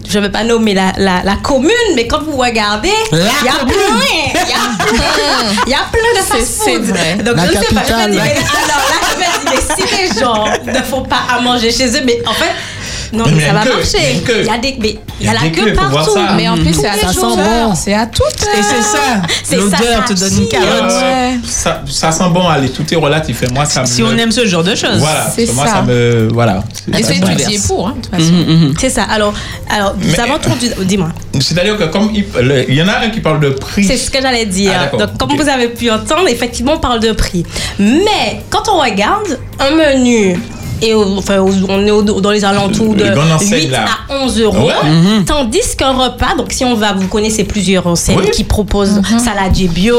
je 0.09 0.19
ne 0.19 0.25
vais 0.25 0.31
pas 0.31 0.43
nommer 0.43 0.75
la, 0.75 0.93
la- 0.99 1.23
la 1.25 1.37
commune, 1.37 1.71
mais 1.95 2.07
quand 2.09 2.23
vous 2.25 2.37
regardez, 2.37 2.91
il 3.13 3.19
y 3.19 3.49
a 3.49 3.53
commune. 3.61 3.75
plein, 3.77 4.35
il 4.35 4.51
y 4.51 4.53
a 4.53 4.85
plein, 4.87 5.63
il 5.67 5.71
y 5.71 5.75
a 5.75 5.87
plein 5.93 6.21
de 6.21 6.27
fast-food. 6.27 7.25
Donc, 7.25 7.37
La 7.37 7.47
je 7.47 7.53
ne 7.53 7.63
sais 7.63 7.75
pas, 7.75 7.83
je 7.87 8.11
dis, 8.11 8.17
mais, 8.17 8.31
alors 8.33 8.85
là, 8.91 9.25
je 9.47 9.85
si 9.85 9.97
les 9.97 10.21
gens 10.21 10.45
ne 10.67 10.83
font 10.85 11.03
pas 11.03 11.21
à 11.35 11.41
manger 11.41 11.71
chez 11.71 11.87
eux, 11.97 12.03
mais 12.05 12.19
en 12.27 12.33
fait, 12.33 12.51
non, 13.13 13.25
Mais 13.35 13.47
ça 13.47 13.53
va 13.53 13.63
queue, 13.65 13.73
marcher. 13.75 14.23
il 14.41 14.47
y 14.47 14.49
a 14.51 14.59
des, 14.59 14.77
mais 14.81 14.99
il 15.21 15.27
y 15.27 15.29
a 15.29 15.33
Il 15.33 15.35
y 15.35 15.37
a 15.39 15.43
la 15.45 15.49
queue 15.51 15.73
partout. 15.75 16.15
ça. 16.15 16.33
Mais 16.37 16.49
en 16.49 16.57
plus, 16.57 16.73
Tous 16.73 16.81
c'est 16.81 16.89
à 16.89 16.97
toute 16.99 17.15
jours. 17.15 17.39
heure. 17.39 17.73
C'est 17.77 17.95
à 17.95 18.07
toute 18.07 18.25
Et 18.43 18.63
c'est 18.63 18.83
ça. 18.83 18.99
C'est 19.45 19.57
ça, 19.57 19.63
L'odeur 19.63 20.07
ça 20.09 20.15
te 20.15 20.21
donne 20.21 20.39
une 20.43 20.49
carotte. 20.49 20.93
Euh, 20.93 21.33
ça, 21.45 21.83
ça 21.89 22.13
sent 22.13 22.25
bon, 22.33 22.47
allez, 22.49 22.69
tout 22.71 22.85
est 22.93 22.97
relatif. 22.97 23.43
Et 23.43 23.49
moi, 23.53 23.65
ça 23.65 23.85
Si 23.85 24.03
me- 24.03 24.09
on 24.09 24.17
aime 24.17 24.31
ce 24.31 24.47
genre 24.47 24.63
de 24.63 24.75
choses. 24.77 24.99
Voilà, 24.99 25.27
moi, 25.55 25.67
ça. 25.67 25.73
ça 25.73 25.83
me. 25.83 26.29
Voilà. 26.33 26.63
Et 26.97 27.03
c'est 27.03 27.15
Voilà. 27.19 27.33
étudié 27.35 27.59
pour, 27.67 27.89
hein, 27.89 27.95
de 27.97 28.03
toute 28.03 28.15
façon. 28.15 28.33
Mhm, 28.33 28.75
C'est 28.81 28.91
ça. 28.91 29.03
Alors, 29.05 29.35
alors 29.69 29.95
nous 30.01 30.21
avons 30.21 30.35
entendu. 30.35 30.71
Dis-moi. 30.83 31.09
C'est-à-dire 31.41 31.77
que 31.77 31.85
comme 31.85 32.11
il, 32.15 32.75
y 32.75 32.83
en 32.83 32.89
a 32.89 32.99
un 33.05 33.11
qui 33.11 33.21
parle 33.21 33.41
de 33.41 33.51
prix. 33.51 33.85
C'est 33.85 33.97
ce 33.97 34.11
que 34.11 34.21
j'allais 34.23 34.47
dire. 34.47 34.73
Ah. 34.93 34.97
Donc, 34.97 35.19
comme 35.19 35.37
vous 35.37 35.49
avez 35.49 35.69
pu 35.69 35.91
entendre, 35.91 36.29
effectivement, 36.29 36.75
on 36.75 36.79
parle 36.79 37.01
de 37.01 37.13
prix. 37.13 37.45
Mais 37.79 38.41
quand 38.51 38.69
on 38.73 38.79
regarde 38.81 39.39
un 39.59 39.71
menu, 39.75 40.39
et 40.83 40.95
au- 40.95 41.19
enfin, 41.19 41.39
au- 41.39 41.51
on 41.69 41.87
est 41.87 41.91
au- 41.91 42.03
dans 42.21 42.31
les 42.31 42.45
alentours 42.45 42.95
de 42.95 43.05
enseignes, 43.35 43.65
8 43.67 43.69
là. 43.71 43.85
à 44.09 44.23
11 44.25 44.41
euros, 44.41 44.67
Ouais? 44.69 44.91
Mhm. 44.91 45.25
tandis 45.25 45.77
qu'un 45.77 45.93
repas, 45.93 46.35
donc 46.37 46.53
si 46.53 46.65
on 46.65 46.75
va, 46.75 46.93
vous 46.93 47.09
connaissez 47.09 47.45
plusieurs 47.45 47.87
enseignes 47.87 48.19
Oui. 48.19 48.31
qui 48.33 48.45
proposent 48.45 49.01
saladier 49.23 49.69
bio, 49.69 49.97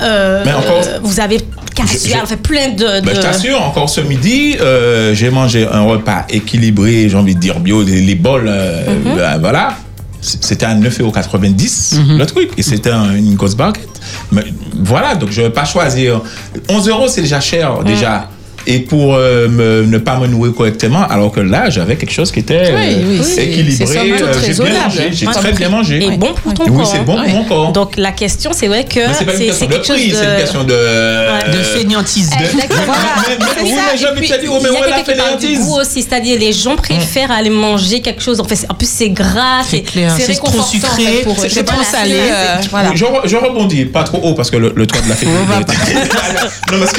euh, 0.00 0.42
Mais 0.44 0.52
encore- 0.52 0.82
euh, 0.86 0.98
vous 1.02 1.20
avez 1.20 1.38
je- 1.38 2.22
enfin, 2.22 2.36
plein 2.42 2.68
de. 2.70 3.00
Ben, 3.04 3.14
je 3.14 3.20
t'assure, 3.20 3.60
encore 3.62 3.88
ce 3.90 4.00
midi, 4.00 4.56
euh, 4.60 5.14
j'ai 5.14 5.30
mangé 5.30 5.66
un 5.70 5.82
repas 5.82 6.24
équilibré, 6.30 7.08
j'ai 7.08 7.16
envie 7.16 7.34
de 7.34 7.40
dire 7.40 7.60
bio, 7.60 7.82
les, 7.82 8.00
les 8.00 8.14
bols, 8.14 8.46
euh, 8.48 8.84
Mhm. 9.04 9.16
ben, 9.16 9.38
voilà. 9.38 9.74
C'était 10.22 10.64
à 10.66 10.74
9,90€ 10.74 11.98
Mhm. 11.98 12.18
le 12.18 12.26
truc, 12.26 12.50
et 12.56 12.62
c'était 12.62 12.90
un- 12.90 13.14
une 13.14 13.34
grosse 13.36 13.54
barquette. 13.54 13.88
Mais 14.32 14.42
voilà, 14.74 15.14
donc 15.14 15.30
je 15.30 15.40
ne 15.40 15.46
vais 15.46 15.52
pas 15.52 15.64
choisir. 15.64 16.20
11 16.68 16.88
euros, 16.88 17.06
c'est 17.06 17.20
déjà 17.22 17.40
cher, 17.40 17.78
déjà. 17.84 18.28
Et 18.68 18.80
pour 18.80 19.14
euh, 19.14 19.48
me- 19.48 19.84
ne 19.86 19.98
pas 19.98 20.18
me 20.18 20.26
nourrir 20.26 20.52
correctement, 20.54 21.06
alors 21.08 21.30
que 21.30 21.38
là, 21.40 21.70
j'avais 21.70 21.96
quelque 21.96 22.12
chose 22.12 22.32
qui 22.32 22.40
était 22.40 22.72
Oui, 22.74 22.94
euh, 22.94 23.02
oui, 23.08 23.20
c'est- 23.22 23.44
équilibré. 23.46 23.86
c'est 23.86 23.94
somme 23.94 24.10
toute 24.10 24.22
euh, 24.22 24.32
j'ai 24.44 24.52
bien 24.64 24.82
mangé, 24.82 25.08
j'ai 25.12 25.26
très 25.26 25.52
bien 25.52 25.68
mangé. 25.68 26.04
Et 26.04 26.10
bon 26.16 26.34
pour 26.34 26.52
ton 26.54 26.64
oui, 26.64 26.76
corps. 26.78 26.86
c'est 26.92 27.04
bon 27.04 27.16
pour 27.16 27.28
mon 27.28 27.44
corps. 27.44 27.72
Donc 27.72 27.96
la 27.96 28.10
question, 28.12 28.50
c'est 28.52 28.66
vrai 28.66 28.84
que 28.84 29.00
c'est 29.16 29.24
pas 29.24 29.32
une 29.34 29.38
c'est 29.38 29.44
question 29.46 29.58
c'est 29.60 29.66
de 29.66 29.72
quelque 29.72 29.86
chose 29.86 29.96
prix, 29.96 30.10
de. 30.10 30.16
c'est 30.16 30.24
une 30.32 30.36
question 30.40 30.64
de... 30.64 31.52
De 31.52 31.62
fainéantise. 31.62 32.30
Exactement. 32.40 32.82
Mais- 33.28 33.36
mais- 33.38 33.46
C'est 33.56 33.62
oui, 33.62 33.72
envie 34.10 34.14
de 34.14 34.18
puis, 34.20 34.28
te 34.28 34.40
dire, 34.40 34.50
oh, 34.52 34.58
mais 34.62 34.68
est 34.68 34.90
la 34.90 35.04
fainéantise 35.04 35.60
aussi, 35.80 36.02
c'est-à-dire 36.02 36.38
les 36.38 36.52
gens 36.52 36.76
préfèrent 36.76 37.30
aller 37.30 37.50
manger 37.50 38.00
quelque 38.00 38.22
chose. 38.22 38.40
En, 38.40 38.44
fait, 38.44 38.56
c'est- 38.56 38.70
en 38.70 38.74
plus, 38.74 38.88
c'est 38.88 39.10
gras, 39.10 39.62
c'est 39.68 39.82
trop 39.82 40.62
sucré, 40.62 41.24
c'est- 41.48 41.62
trop 41.62 41.76
Voilà, 41.76 41.90
salé, 41.90 42.14
euh, 42.14 42.56
voilà. 42.70 42.90
Je, 42.94 43.04
re- 43.04 43.26
je 43.28 43.36
rebondis, 43.36 43.84
pas 43.86 44.02
trop 44.02 44.18
haut 44.22 44.34
parce 44.34 44.50
que 44.50 44.56
le, 44.56 44.72
toit 44.86 45.00
de 45.02 45.08
la 45.08 45.14
fête. 45.14 45.28
non, 46.72 46.78
parce 46.80 46.92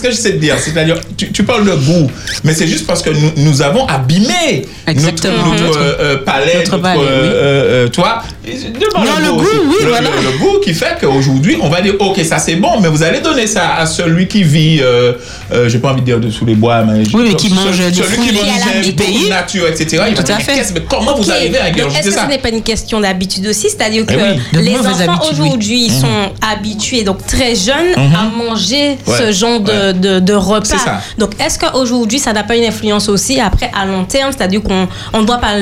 que, 0.00 0.10
j'essaie 0.10 0.32
de 0.32 0.38
dire, 0.38 0.56
c'est-à-dire, 0.58 0.95
tu, 1.16 1.32
tu 1.32 1.42
parles 1.44 1.64
de 1.64 1.74
goût, 1.74 2.10
mais 2.44 2.54
c'est 2.54 2.66
juste 2.66 2.86
parce 2.86 3.02
que 3.02 3.10
nous, 3.10 3.32
nous 3.36 3.62
avons 3.62 3.86
abîmé 3.86 4.66
Exactement. 4.86 5.36
notre, 5.46 5.50
notre, 5.50 5.64
Notre- 5.64 5.80
euh, 5.80 5.94
euh, 6.00 6.16
palais, 6.24 6.54
notre 6.58 6.70
notre, 6.72 6.82
palais, 6.82 7.00
oui. 7.00 7.06
euh, 7.08 7.84
euh, 7.84 7.88
toi. 7.88 8.22
Devant 8.46 9.04
Non, 9.04 9.10
le 9.24 9.32
goût, 9.32 9.40
aussi. 9.40 9.50
oui, 9.66 9.74
le, 9.82 9.88
voilà. 9.88 10.08
le- 10.08 10.30
le 10.30 10.38
goût 10.38 10.60
qui 10.62 10.72
fait 10.72 10.96
qu'aujourd'hui, 11.00 11.56
on 11.60 11.68
va 11.68 11.80
dire, 11.80 11.94
ok, 11.98 12.20
ça 12.24 12.38
c'est 12.38 12.54
bon, 12.56 12.80
mais 12.80 12.88
vous 12.88 13.02
allez 13.02 13.20
donner 13.20 13.46
ça 13.48 13.74
à 13.74 13.86
celui 13.86 14.28
qui 14.28 14.44
vit, 14.44 14.78
euh, 14.80 15.14
euh, 15.52 15.68
j'ai 15.68 15.78
pas 15.80 15.90
envie 15.90 16.00
de 16.02 16.06
dire 16.06 16.20
de 16.20 16.30
sous 16.30 16.44
les 16.46 16.54
bois, 16.54 16.84
mais, 16.84 17.02
Oui, 17.12 17.24
mais 17.30 17.34
qui 17.34 17.52
mange 17.52 17.76
du 17.76 17.94
celui 18.02 18.16
qui 18.28 18.34
mange 18.34 18.94
de 19.24 19.28
nature, 19.28 19.66
etc. 19.66 20.02
Tout 20.14 20.20
à 20.20 20.22
dire, 20.22 20.40
fait. 20.42 20.72
mais 20.74 20.82
comment 20.88 21.16
vous 21.16 21.24
Ok. 21.24 21.30
arrivez 21.30 21.58
à 21.58 21.70
Donc, 21.70 21.88
Est-ce 21.92 22.08
que 22.08 22.10
ça 22.12 22.22
ce 22.24 22.28
n'est 22.28 22.38
pas 22.38 22.50
une 22.50 22.62
question 22.62 23.00
d'habitude 23.00 23.46
aussi 23.48 23.68
C'est-à-dire 23.68 24.06
que 24.06 24.12
Eh 24.14 24.16
oui, 24.16 24.40
de 24.52 24.58
les 24.60 24.76
enfants 24.78 25.20
oui. 25.22 25.28
aujourd'hui 25.32 25.86
ils 25.86 25.92
Mhm. 25.92 26.00
sont 26.00 26.32
habitués, 26.52 27.02
donc 27.02 27.26
très 27.26 27.54
jeunes, 27.56 27.94
Mhm. 27.96 28.14
à 28.14 28.44
manger 28.44 28.96
Ouais, 29.06 29.18
ce 29.18 29.32
genre 29.32 29.58
de, 29.60 29.72
ouais. 29.72 29.92
de, 29.94 30.20
de 30.20 30.32
repas. 30.34 30.64
C'est 30.64 30.78
ça. 30.78 31.00
Donc 31.18 31.32
est-ce 31.44 31.58
qu'aujourd'hui 31.58 32.20
ça 32.20 32.32
n'a 32.32 32.44
pas 32.44 32.54
une 32.56 32.64
influence 32.64 33.08
aussi 33.08 33.40
après 33.40 33.70
à 33.76 33.86
long 33.86 34.04
terme 34.04 34.30
C'est-à-dire 34.36 34.62
qu'on 34.62 34.86
on 35.12 35.20
ne 35.22 35.26
doit 35.26 35.38
pas 35.38 35.58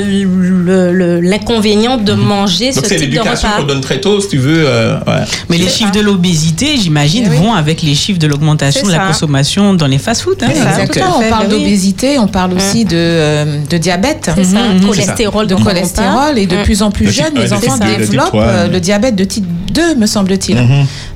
l'inconvénient 1.23 1.97
de 1.97 2.12
manger 2.12 2.73
Mhm. 2.75 2.83
Donc 2.83 2.85
ce 2.85 2.88
c'est 2.90 2.99
l'éducation 2.99 3.49
qu'on 3.57 3.62
donne 3.64 3.81
très 3.81 4.00
tôt, 4.00 4.21
si 4.21 4.28
tu 4.28 4.38
veux. 4.38 4.64
euh, 4.66 4.97
ouais. 5.07 5.25
Mais 5.49 5.59
les 5.59 5.69
chiffres 5.69 5.93
de 5.93 6.00
l'obésité, 6.00 6.76
j'imagine, 6.76 7.28
vont 7.28 7.52
avec 7.54 7.83
les 7.83 7.95
chiffres 7.95 8.19
de 8.19 8.26
l'augmentation 8.26 8.81
C'est 8.83 8.87
de 8.88 8.93
la 8.93 8.99
ça. 8.99 9.07
consommation 9.09 9.75
dans 9.75 9.87
les 9.87 9.99
fast-food. 9.99 10.43
hein. 10.43 10.49
Exactement. 10.50 11.19
On 11.19 11.31
parle 11.31 11.47
oui. 11.47 11.59
d'obésité, 11.59 12.19
on 12.19 12.26
parle 12.28 12.52
aussi 12.54 12.85
de, 12.85 12.90
euh, 12.97 13.59
de 13.69 13.78
diabète. 13.78 14.31
C'est 14.35 14.45
ça, 14.45 14.59
Mhm, 14.62 14.81
mhm. 14.81 14.87
cholestérol 14.87 15.47
De 15.47 15.54
cholestérol 15.54 16.38
et 16.38 16.47
de 16.47 16.52
repas. 16.54 16.64
plus 16.64 16.83
en 16.83 16.90
plus 16.90 17.11
jeunes, 17.12 17.37
un, 17.37 17.40
les 17.43 17.49
le 17.49 17.52
enfants 17.54 17.78
développent 17.78 18.31
euh, 18.35 18.69
le 18.69 18.81
diabète 18.81 19.16
de 19.16 19.25
type 19.25 19.47
2, 19.73 19.95
me 19.97 20.07
semble-t-il. 20.07 20.59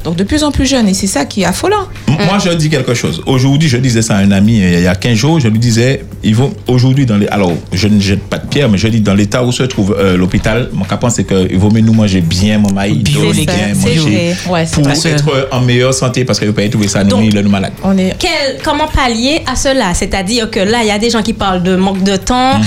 Donc 0.09 0.17
de 0.17 0.25
plus 0.25 0.43
en 0.43 0.51
plus 0.51 0.65
jeunes 0.65 0.89
et 0.89 0.95
c'est 0.95 1.07
ça 1.07 1.27
qui 1.27 1.43
est 1.43 1.45
affolant. 1.45 1.87
Moi, 2.09 2.39
je 2.43 2.49
dis 2.55 2.71
quelque 2.71 2.95
chose. 2.95 3.23
Aujourd'hui, 3.27 3.69
je 3.69 3.77
disais 3.77 4.01
ça 4.01 4.17
à 4.17 4.21
un 4.21 4.31
ami 4.33 4.63
euh, 4.63 4.79
il 4.79 4.83
y 4.85 4.87
a 4.87 4.95
15 4.95 5.15
jours. 5.15 5.39
Je 5.39 5.49
lui 5.49 5.59
disais, 5.59 6.03
il 6.25 6.35
faut 6.35 6.51
aujourd'hui 6.67 7.05
dans 7.05 7.19
les. 7.19 7.29
Alors, 7.29 7.53
je 7.73 7.87
ne 7.89 8.01
jette 8.01 8.23
pas 8.23 8.39
de 8.39 8.47
pierre, 8.47 8.71
mais 8.71 8.79
je 8.79 8.89
dis 8.89 9.01
dans 9.03 9.13
l'état 9.15 9.45
où 9.45 9.53
se 9.53 9.63
trouve 9.65 9.95
euh, 9.99 10.17
l'hôpital, 10.17 10.71
mon 10.73 10.85
capon, 10.87 11.11
c'est 11.11 11.25
qu'il 11.25 11.59
vaut 11.59 11.71
mieux 11.71 11.83
nous 11.83 11.93
manger 11.93 12.23
bien, 12.23 12.59
mon 12.59 12.73
maïs, 12.73 12.97
bien 13.03 13.75
manger. 13.75 14.35
Ouais, 14.49 14.65
pour 14.73 14.89
être 14.89 15.53
en 15.53 15.61
meilleure 15.61 15.93
santé 15.95 16.25
parce 16.25 16.41
que 16.41 16.47
vous 16.47 16.53
pouvez 16.55 16.71
trouver 16.71 16.89
ça 16.89 17.05
Donc- 17.05 17.23
nous, 17.23 17.31
le 17.31 17.43
nous 17.43 17.51
malade. 17.51 17.73
On 17.85 17.97
est 17.99 18.17
Quel- 18.19 18.59
comment 18.65 18.89
pallier 18.89 19.43
à 19.47 19.55
cela? 19.57 19.93
C'est-à-dire 19.93 20.51
que 20.51 20.61
là, 20.61 20.79
il 20.83 20.89
y 20.89 20.91
a 20.91 20.99
des 20.99 21.11
gens 21.11 21.23
qui 21.23 21.35
parlent 21.35 21.63
de 21.63 21.77
manque 21.77 22.03
de 22.03 22.17
temps. 22.17 22.59
Mhm. 22.59 22.65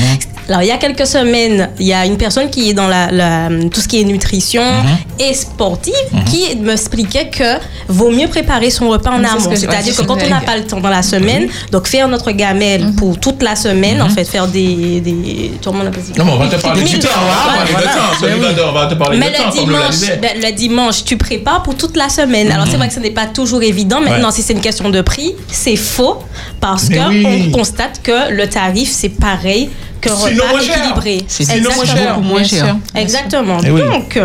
Alors, 0.49 0.61
il 0.63 0.67
y 0.67 0.71
a 0.71 0.77
quelques 0.77 1.05
semaines, 1.07 1.69
il 1.79 1.87
y 1.87 1.93
a 1.93 2.05
une 2.05 2.17
personne 2.17 2.49
qui 2.49 2.69
est 2.69 2.73
dans 2.73 2.87
la, 2.87 3.11
la- 3.11 3.49
tout 3.71 3.79
ce 3.79 3.87
qui 3.87 4.01
est 4.01 4.03
nutrition 4.03 4.61
Mhm. 4.63 4.97
et 5.29 5.33
sportive 5.33 5.93
qui 6.29 6.55
m'expliquait 6.57 7.29
que 7.29 7.57
vaut 7.87 8.09
mieux 8.11 8.27
préparer 8.27 8.69
son 8.69 8.89
repas 8.89 9.11
en 9.11 9.23
amont. 9.23 9.55
C'est-à-dire 9.55 9.95
que 9.95 10.01
quand 10.03 10.17
on 10.21 10.29
n'a 10.29 10.41
pas 10.41 10.57
le 10.57 10.63
temps 10.65 10.79
dans 10.81 10.89
la 10.89 11.03
semaine, 11.03 11.47
donc 11.71 11.87
faire 11.87 12.07
notre 12.07 12.31
gamelle 12.31 12.91
pour 12.97 13.19
toute 13.19 13.41
la 13.43 13.55
semaine, 13.55 14.01
en 14.01 14.09
fait, 14.09 14.25
faire 14.25 14.47
des. 14.47 14.99
des 15.01 15.51
tout 15.61 15.71
le 15.71 15.77
monde 15.77 15.87
appelle 15.87 16.03
Non, 16.17 16.25
mais 16.25 16.31
on 16.31 16.37
va 16.37 16.47
te 16.47 16.61
parler 16.61 16.83
des 16.83 16.89
du 16.89 16.99
temps, 16.99 17.07
on 17.15 17.25
va 17.25 18.27
oui. 18.35 18.43
on 18.67 18.71
va 18.73 18.87
te 18.87 18.93
parler 18.95 19.17
Mais 19.17 19.29
le 19.31 19.51
dimanche, 19.51 20.19
ben, 20.21 20.31
le 20.41 20.51
dimanche, 20.53 21.03
tu 21.03 21.17
prépares 21.17 21.63
pour 21.63 21.75
toute 21.75 21.95
la 21.97 22.09
semaine. 22.09 22.51
Alors, 22.51 22.65
c'est 22.69 22.77
vrai 22.77 22.87
que 22.87 22.93
ce 22.93 22.99
n'est 22.99 23.11
pas 23.11 23.27
toujours 23.27 23.61
évident. 23.63 24.01
Maintenant, 24.01 24.27
Ouais. 24.29 24.33
si 24.33 24.41
c'est 24.41 24.53
une 24.53 24.61
question 24.61 24.89
de 24.89 25.01
prix, 25.01 25.33
c'est 25.47 25.75
faux 25.75 26.17
parce 26.59 26.89
Mais 26.89 26.97
que 26.97 27.07
oui. 27.09 27.25
on 27.49 27.51
constate 27.57 28.01
que 28.03 28.31
le 28.31 28.47
tarif, 28.47 28.89
c'est 28.91 29.09
pareil 29.09 29.69
qu'un 30.01 30.13
repas 30.15 30.47
moins 30.51 30.61
cher. 30.61 30.77
équilibré. 30.77 31.23
C'est. 31.27 31.61
Beaucoup 31.61 32.21
moins 32.21 32.39
Bien 32.41 32.47
cher. 32.47 32.65
sûr. 32.65 32.75
Exactement. 32.95 33.57
Eh 33.63 33.69
oui. 33.71 33.81
Donc, 33.81 34.19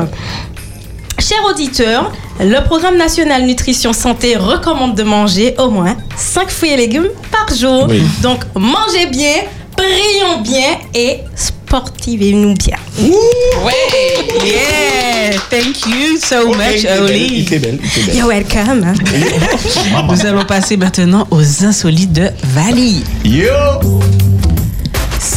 chers 1.18 1.44
auditeurs, 1.48 2.12
le 2.40 2.60
programme 2.64 2.96
national 2.96 3.44
nutrition 3.46 3.92
santé 3.92 4.36
recommande 4.36 4.94
de 4.94 5.02
manger 5.02 5.54
au 5.58 5.70
moins 5.70 5.96
5 6.16 6.50
fruits 6.50 6.70
et 6.72 6.76
légumes 6.76 7.08
par 7.30 7.54
jour. 7.56 7.86
Oui. 7.88 8.02
Donc, 8.22 8.40
mangez 8.54 9.06
bien, 9.06 9.34
prions 9.76 10.40
bien 10.42 10.78
et 10.94 11.20
sportivez-nous 11.34 12.54
bien. 12.54 12.76
Ouais, 13.64 13.72
yeah, 14.44 15.38
thank 15.50 15.86
you 15.86 16.18
so 16.22 16.48
Ok, 16.50 16.56
much, 16.56 16.86
Oli. 17.00 17.46
You're 18.14 18.28
welcome. 18.28 18.92
Nous 20.08 20.26
allons 20.26 20.44
passer 20.44 20.76
maintenant 20.76 21.26
aux 21.30 21.64
insolites 21.64 22.12
de 22.12 22.28
Vali. 22.54 23.02
Yo! 23.24 23.48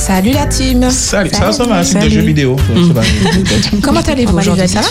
Salut 0.09 0.31
la 0.31 0.47
team. 0.47 0.89
Salut, 0.89 1.29
ça, 1.31 1.51
ça 1.51 1.65
va, 1.65 1.75
un 1.75 1.83
site 1.83 1.97
de 1.97 1.99
Salut. 2.01 2.11
jeux 2.15 2.21
vidéo. 2.21 2.55
Ça 2.87 2.93
va. 2.93 3.01
Comment 3.83 3.99
allez-vous 4.01 4.33
va 4.33 4.41
aujourd'hui 4.41 4.67
Ça 4.67 4.79
va. 4.81 4.87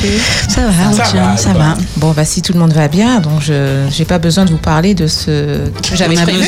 Ça 0.48 0.60
va, 0.68 0.92
Ça 0.92 1.02
tiens, 1.10 1.22
va, 1.30 1.36
ça 1.36 1.42
ça 1.42 1.52
va. 1.54 1.58
va. 1.58 1.76
Bon, 1.96 2.12
bah 2.12 2.24
si 2.24 2.40
tout 2.40 2.52
le 2.52 2.60
monde 2.60 2.72
va 2.72 2.86
bien, 2.86 3.18
donc 3.18 3.40
je 3.40 3.84
j'ai 3.90 4.04
pas 4.04 4.20
besoin 4.20 4.44
de 4.44 4.50
vous 4.52 4.58
parler 4.58 4.94
de 4.94 5.08
ce 5.08 5.26
que 5.82 5.96
j'avais 5.96 6.14
prévu. 6.14 6.38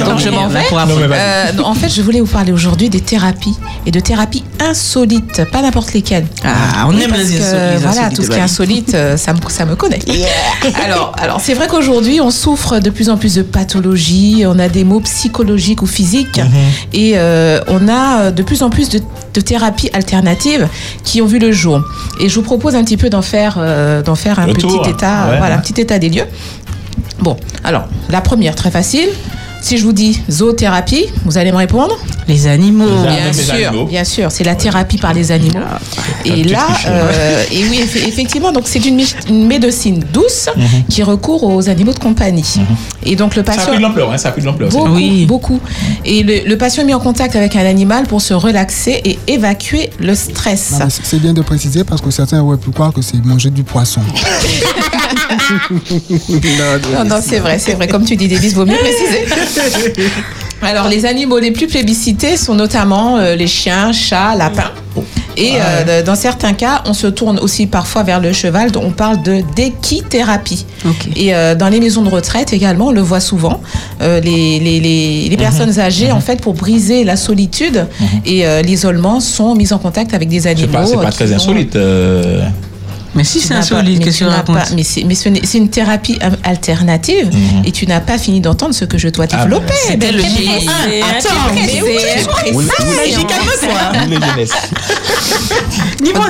donc 0.00 0.14
on 0.14 0.18
je 0.18 0.30
m'en 0.30 0.48
vais. 0.48 0.64
Euh, 1.12 1.62
en 1.62 1.74
fait, 1.74 1.88
je 1.90 2.02
voulais 2.02 2.18
vous 2.20 2.26
parler 2.26 2.50
aujourd'hui 2.50 2.90
des 2.90 3.00
thérapies 3.00 3.54
et 3.86 3.92
de 3.92 4.00
thérapies 4.00 4.42
insolites, 4.68 5.44
pas 5.52 5.62
n'importe 5.62 5.92
lesquelles. 5.92 6.26
Ah, 6.42 6.86
on 6.88 6.94
Oui, 6.96 7.04
aime 7.04 7.12
les 7.12 7.40
insolites. 7.40 7.82
Voilà, 7.82 8.10
tout 8.10 8.24
ce 8.24 8.30
qui 8.30 8.36
est 8.36 8.40
insolite, 8.40 8.94
euh, 8.94 9.16
ça 9.16 9.32
me, 9.32 9.38
ça 9.48 9.64
me 9.64 9.76
connaît. 9.76 10.00
Alors, 10.84 11.12
alors 11.18 11.40
c'est 11.40 11.54
vrai 11.54 11.68
qu'aujourd'hui, 11.68 12.20
on 12.20 12.30
souffre 12.32 12.80
de 12.80 12.90
plus 12.90 13.10
en 13.10 13.16
plus 13.16 13.34
de 13.36 13.42
pathologies, 13.42 14.42
on 14.46 14.58
a 14.58 14.68
des 14.68 14.82
maux 14.82 15.00
psychologiques 15.00 15.82
ou 15.82 15.86
physiques, 15.86 16.40
et 16.92 17.12
euh, 17.16 17.60
on 17.68 17.86
a 17.88 18.07
euh, 18.16 18.30
de 18.30 18.42
plus 18.42 18.62
en 18.62 18.70
plus 18.70 18.88
de, 18.88 19.00
de 19.34 19.40
thérapies 19.40 19.90
alternatives 19.92 20.68
qui 21.04 21.22
ont 21.22 21.26
vu 21.26 21.38
le 21.38 21.52
jour. 21.52 21.82
Et 22.20 22.28
je 22.28 22.34
vous 22.34 22.42
propose 22.42 22.74
un 22.74 22.84
petit 22.84 22.96
peu 22.96 23.10
d'en 23.10 23.22
faire, 23.22 23.56
euh, 23.58 24.02
d'en 24.02 24.14
faire 24.14 24.38
un 24.38 24.46
Le 24.46 24.52
petit 24.54 24.66
tour, 24.66 24.86
état, 24.86 25.28
ouais. 25.30 25.38
voilà, 25.38 25.56
un 25.56 25.58
petit 25.58 25.80
état 25.80 25.98
des 25.98 26.08
lieux. 26.08 26.26
Bon, 27.20 27.36
alors 27.64 27.84
la 28.10 28.20
première, 28.20 28.54
très 28.54 28.70
facile. 28.70 29.08
Si 29.60 29.76
je 29.76 29.84
vous 29.84 29.92
dis 29.92 30.20
zoothérapie, 30.30 31.06
vous 31.24 31.36
allez 31.36 31.50
me 31.52 31.56
répondre 31.56 31.94
Les 32.28 32.46
animaux. 32.46 32.86
Les 32.86 33.08
Bien 33.16 33.26
les 33.26 33.32
sûr, 33.32 33.54
animaux. 33.54 33.84
bien 33.86 34.04
sûr, 34.04 34.30
c'est 34.30 34.44
la 34.44 34.54
thérapie 34.54 34.96
par 34.98 35.12
les 35.12 35.30
animaux. 35.32 35.58
Et 36.24 36.30
petit 36.30 36.44
là, 36.44 36.66
euh, 36.86 37.44
et 37.52 37.64
oui, 37.68 37.80
eff- 37.82 38.06
effectivement, 38.08 38.52
donc 38.52 38.64
c'est 38.66 38.84
une, 38.86 39.02
médecine 39.46 40.02
douce 40.12 40.48
qui 40.88 41.02
recourt 41.02 41.42
aux 41.44 41.68
animaux 41.68 41.92
de 41.92 41.98
compagnie. 41.98 42.54
Et 43.04 43.16
donc 43.16 43.34
le 43.36 43.44
Ça 43.44 43.52
a 43.52 43.54
patient 43.56 43.68
pris 43.70 43.78
de 43.78 43.82
l'ampleur, 43.82 44.12
hein, 44.12 44.16
ça 44.18 44.28
a 44.28 44.32
pris 44.32 44.40
de 44.42 44.46
l'ampleur. 44.46 44.70
c'est- 44.72 44.78
Beaucoup, 44.78 44.92
Oui. 44.92 45.26
beaucoup. 45.26 45.60
Et 46.04 46.22
le, 46.22 46.48
le 46.48 46.56
patient 46.58 46.82
est 46.82 46.86
mis 46.86 46.94
en 46.94 47.00
contact 47.00 47.34
avec 47.36 47.56
un 47.56 47.66
animal 47.66 48.06
pour 48.06 48.22
se 48.22 48.34
relaxer 48.34 49.00
et 49.04 49.18
évacuer 49.26 49.90
le 50.00 50.14
stress. 50.14 50.74
C'est 51.02 51.20
bien 51.20 51.32
de 51.34 51.42
préciser 51.42 51.84
parce 51.84 52.00
que 52.00 52.10
certains 52.10 52.40
auraient 52.42 52.56
pu 52.58 52.70
croire 52.70 52.92
que 52.92 53.02
c'est 53.02 53.22
manger 53.24 53.50
du 53.50 53.64
poisson. 53.64 54.00
Non, 56.94 57.04
non, 57.04 57.16
c'est 57.22 57.38
vrai, 57.38 57.58
c'est 57.58 57.74
vrai. 57.74 57.86
Comme 57.88 58.04
tu 58.04 58.16
dis, 58.16 58.28
Davis, 58.28 58.54
vaut 58.54 58.66
mieux 58.66 58.76
préciser. 58.76 59.26
Alors, 60.62 60.88
les 60.88 61.06
animaux 61.06 61.38
les 61.38 61.52
plus 61.52 61.68
plébiscités 61.68 62.36
sont 62.36 62.54
notamment 62.54 63.16
euh, 63.18 63.36
les 63.36 63.46
chiens, 63.46 63.92
chats, 63.92 64.34
lapins. 64.34 64.72
Et 65.36 65.52
euh, 65.54 66.02
dans 66.02 66.16
certains 66.16 66.52
cas, 66.52 66.82
on 66.84 66.94
se 66.94 67.06
tourne 67.06 67.38
aussi 67.38 67.68
parfois 67.68 68.02
vers 68.02 68.18
le 68.18 68.32
cheval, 68.32 68.72
dont 68.72 68.82
on 68.84 68.90
parle 68.90 69.22
de 69.22 69.42
d'équithérapie. 69.54 70.66
Et 71.14 71.32
euh, 71.32 71.54
dans 71.54 71.68
les 71.68 71.78
maisons 71.78 72.02
de 72.02 72.08
retraite 72.08 72.52
également, 72.52 72.88
on 72.88 72.90
le 72.90 73.00
voit 73.00 73.20
souvent, 73.20 73.60
euh, 74.02 74.18
les, 74.18 74.58
les, 74.58 74.80
les, 74.80 75.28
les 75.28 75.36
personnes 75.36 75.78
âgées, 75.78 76.10
en 76.10 76.18
fait, 76.20 76.40
pour 76.40 76.54
briser 76.54 77.04
la 77.04 77.16
solitude 77.16 77.86
et 78.26 78.44
euh, 78.44 78.62
l'isolement, 78.62 79.20
sont 79.20 79.54
mises 79.54 79.72
en 79.72 79.78
contact 79.78 80.12
avec 80.12 80.28
des 80.28 80.48
animaux. 80.48 80.78
c'est 80.84 80.96
pas 80.96 81.12
très 81.12 81.32
insolite. 81.32 81.78
Mais 83.14 83.24
si 83.24 83.40
c'est 83.40 83.54
insolite, 83.54 83.98
mais 83.98 84.04
qu'est-ce 84.04 84.18
que 84.20 84.24
tu 84.24 84.30
n'as 84.30 84.42
pas- 84.42 84.52
racontes 84.52 84.72
Mais 84.76 84.82
c'est 84.84 85.02
mais 85.04 85.14
ce 85.14 85.28
une 85.56 85.68
thérapie 85.70 86.18
alternative 86.44 87.30
et 87.64 87.72
tu 87.72 87.86
n'as 87.86 88.00
pas 88.00 88.18
fini 88.18 88.40
d'entendre 88.40 88.74
ce 88.74 88.84
que 88.84 88.98
je 88.98 89.08
dois 89.08 89.26
Ah, 89.32 89.42
développer. 89.44 89.72
C'était 89.86 89.96
Ben, 89.96 90.14
le 90.16 90.20
très 90.22 90.30
J1. 90.30 90.46
précis. 90.50 90.68
Attends, 91.02 91.54
mais 91.54 91.82
oui, 91.82 91.94
précis. 91.94 92.28
oui. 92.54 92.66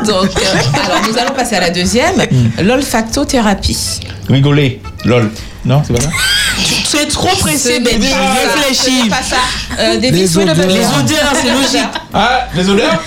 Donc, 0.06 0.30
euh, 0.36 0.84
alors 0.84 1.00
nous 1.10 1.18
allons 1.18 1.34
passer 1.34 1.56
à 1.56 1.60
la 1.60 1.70
deuxième, 1.70 2.14
l'olfactothérapie. 2.62 4.00
Rigoler. 4.28 4.80
Lol. 5.04 5.30
Non, 5.68 5.82
c'est 5.86 5.92
pas 5.92 6.00
ça 6.00 6.08
Tu 6.90 6.96
es 6.96 7.06
trop 7.06 7.28
pressé, 7.36 7.78
baby. 7.80 8.08
pas 8.08 8.14
ça, 8.16 8.16
ce 8.54 8.58
Réfléchis. 8.68 9.08
pas 9.08 9.22
ça. 9.22 9.36
Euh, 9.78 9.94
David, 9.94 10.14
Les 10.14 10.38
odeurs. 10.38 10.54
Les 10.56 10.86
odeurs, 10.86 11.32
c'est 11.40 11.50
logique. 11.50 11.88
Ah, 12.12 12.46
les 12.54 12.68
odeurs 12.68 12.98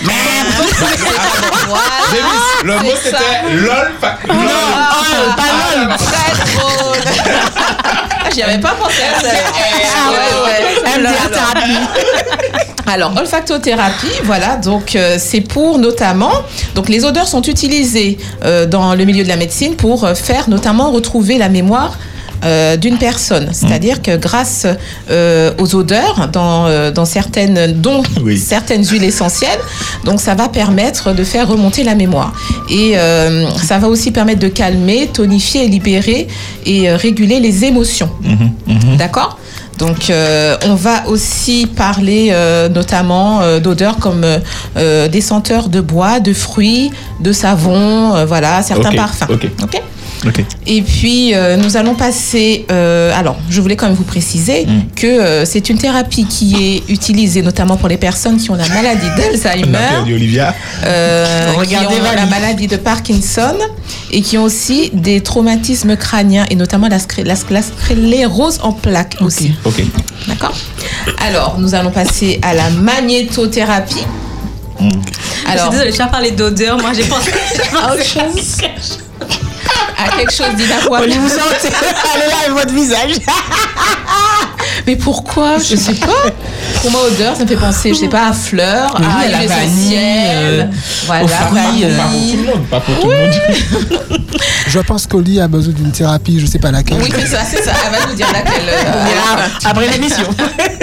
Davis, 2.10 2.42
le 2.64 2.74
mot 2.74 2.90
c'était 3.02 3.54
lol. 3.56 3.92
fa- 4.00 4.18
lol. 4.28 4.36
Oh, 4.38 5.32
pas 5.36 5.76
lol. 5.76 5.96
Très 5.96 6.56
drôle. 6.56 6.98
Ah, 7.84 8.28
J'y 8.32 8.42
avais 8.42 8.58
pas 8.58 8.70
pensé 8.80 9.02
à 9.02 9.20
ça. 9.20 9.28
Ah, 9.96 10.10
ouais, 10.10 10.52
ouais. 10.94 10.98
MDR 10.98 11.30
thérapie. 11.30 11.78
Alors, 12.86 13.12
olfactothérapie, 13.16 14.06
voilà, 14.24 14.56
donc 14.56 14.96
euh, 14.96 15.16
c'est 15.18 15.40
pour 15.40 15.78
notamment, 15.78 16.32
donc 16.74 16.88
les 16.88 17.04
odeurs 17.04 17.28
sont 17.28 17.42
utilisées 17.42 18.18
euh, 18.44 18.66
dans 18.66 18.94
le 18.94 19.04
milieu 19.04 19.22
de 19.22 19.28
la 19.28 19.36
médecine 19.36 19.76
pour 19.76 20.04
euh, 20.04 20.14
faire 20.14 20.48
notamment 20.50 20.90
retrouver 20.90 21.38
la 21.38 21.48
mémoire 21.48 21.96
euh, 22.44 22.76
d'une 22.76 22.98
personne. 22.98 23.48
C'est-à-dire 23.52 24.02
que 24.02 24.16
grâce 24.16 24.66
euh, 25.10 25.52
aux 25.58 25.74
odeurs, 25.74 26.28
dans, 26.32 26.66
euh, 26.66 26.90
dans 26.90 27.04
certaines, 27.04 27.80
dont 27.80 28.02
Oui. 28.22 28.38
certaines 28.38 28.84
huiles 28.84 29.04
essentielles, 29.04 29.58
donc 30.04 30.20
ça 30.20 30.34
va 30.34 30.48
permettre 30.48 31.12
de 31.12 31.24
faire 31.24 31.48
remonter 31.48 31.84
la 31.84 31.94
mémoire. 31.94 32.32
Et 32.70 32.94
ça 33.62 33.78
va 33.78 33.88
aussi 33.88 34.10
permettre 34.10 34.40
de 34.40 34.48
calmer, 34.48 35.08
tonifier, 35.12 35.68
libérer 35.68 36.28
et 36.66 36.90
réguler 36.92 37.40
les 37.40 37.64
émotions. 37.64 38.10
D'accord? 38.98 39.38
Donc, 39.78 40.10
euh, 40.10 40.56
on 40.66 40.74
va 40.74 41.08
aussi 41.08 41.66
parler 41.66 42.28
euh, 42.30 42.68
notamment 42.68 43.40
euh, 43.40 43.58
d'odeurs 43.58 43.96
comme 43.96 44.24
des 44.76 45.20
senteurs 45.20 45.68
de 45.68 45.80
bois, 45.80 46.20
de 46.20 46.32
fruits, 46.32 46.92
de 47.20 47.32
savon, 47.32 48.24
voilà, 48.26 48.62
certains 48.62 48.92
parfums. 48.92 49.26
Et 50.66 50.82
puis, 50.82 51.34
euh, 51.34 51.56
nous 51.56 51.76
allons 51.76 51.94
passer. 51.94 52.64
euh, 52.70 53.12
alors, 53.18 53.36
je 53.50 53.60
voulais 53.60 53.76
quand 53.76 53.86
même 53.86 53.96
vous 53.96 54.04
préciser 54.04 54.66
Mm. 54.66 54.80
que 54.94 55.06
euh, 55.06 55.44
c'est 55.44 55.68
une 55.68 55.78
thérapie 55.78 56.24
qui 56.26 56.54
est 56.56 56.90
utilisée 56.92 57.42
notamment 57.42 57.76
pour 57.76 57.88
les 57.88 57.96
personnes 57.96 58.36
qui 58.36 58.50
ont 58.50 58.54
la 58.54 58.68
maladie 58.68 59.06
d'Alzheimer, 59.16 59.78
Olivia. 60.12 60.54
euh, 60.84 61.52
qui 61.64 61.76
ont 61.76 62.12
la 62.14 62.26
maladie 62.26 62.66
de 62.68 62.76
Parkinson 62.76 63.54
et 64.10 64.20
qui 64.22 64.38
ont 64.38 64.44
aussi 64.44 64.90
des 64.92 65.20
traumatismes 65.22 65.96
crâniens 65.96 66.44
et 66.50 66.54
notamment 66.54 66.88
la, 66.88 66.98
sclé- 66.98 67.24
la, 67.24 67.34
la 67.50 67.62
sclérose 67.62 68.58
en 68.62 68.72
plaques 68.72 69.16
aussi. 69.20 69.52
Ok. 69.64 69.82
D'accord? 70.28 70.54
Alors, 71.26 71.56
nous 71.58 71.74
allons 71.74 71.90
passer 71.90 72.38
à 72.42 72.54
la 72.54 72.70
magnétothérapie. 72.70 74.04
Je 74.80 74.84
suis 74.88 74.98
Alors, 75.46 75.70
désolée, 75.70 75.90
je 75.90 75.96
viens 75.96 76.06
parler 76.08 76.30
d'odeur. 76.32 76.76
Moi, 76.80 76.92
j'ai 76.94 77.04
pensé 77.04 77.30
à 77.82 77.92
autre 77.94 78.04
chose 78.04 78.56
À 80.06 80.16
quelque 80.16 80.32
chose 80.32 80.54
d'inavouable. 80.56 81.04
Oli, 81.04 81.18
vous 81.18 81.28
sentez 81.28 81.68
Allez 82.14 82.26
là, 82.28 82.36
avec 82.46 82.52
votre 82.58 82.74
visage. 82.74 83.12
Mais 84.86 84.96
pourquoi? 84.96 85.58
Je 85.58 85.76
sais 85.76 85.94
pas. 85.94 86.06
Pour 86.80 86.90
moi, 86.90 87.02
odeur, 87.06 87.36
ça 87.36 87.42
me 87.44 87.48
fait 87.48 87.56
penser, 87.56 87.90
je 87.90 87.98
sais 88.00 88.08
pas, 88.08 88.28
à 88.28 88.32
fleurs, 88.32 88.96
Oui, 88.98 89.04
à 89.06 89.18
à 89.20 89.28
la 89.28 89.46
vanille, 89.46 89.94
essentielle. 89.94 90.70
euh, 90.72 90.76
voilà, 91.06 91.24
aux 91.24 91.28
fruits, 91.28 91.84
vanille. 91.84 92.38
euh, 92.48 92.56
Pas 92.70 92.80
pour 92.80 92.98
tout 93.00 93.08
le 93.08 93.16
monde. 93.16 93.30
Pas 93.30 93.30
pour 93.60 94.00
tout 94.00 94.08
le 94.08 94.08
monde. 94.08 94.20
Je 94.66 94.78
pense 94.80 95.06
qu'Oli 95.06 95.40
a 95.40 95.46
besoin 95.48 95.72
d'une 95.74 95.92
thérapie, 95.92 96.40
je 96.40 96.46
sais 96.46 96.58
pas 96.58 96.70
laquelle. 96.72 96.98
Oui, 97.00 97.12
c'est 97.16 97.26
ça, 97.26 97.38
c'est 97.48 97.62
ça. 97.62 97.72
Elle 97.86 97.92
va 98.00 98.06
nous 98.08 98.14
dire 98.14 98.26
laquelle. 98.32 98.68
euh, 98.68 99.46
Après 99.64 99.86
l'émission. 99.88 100.24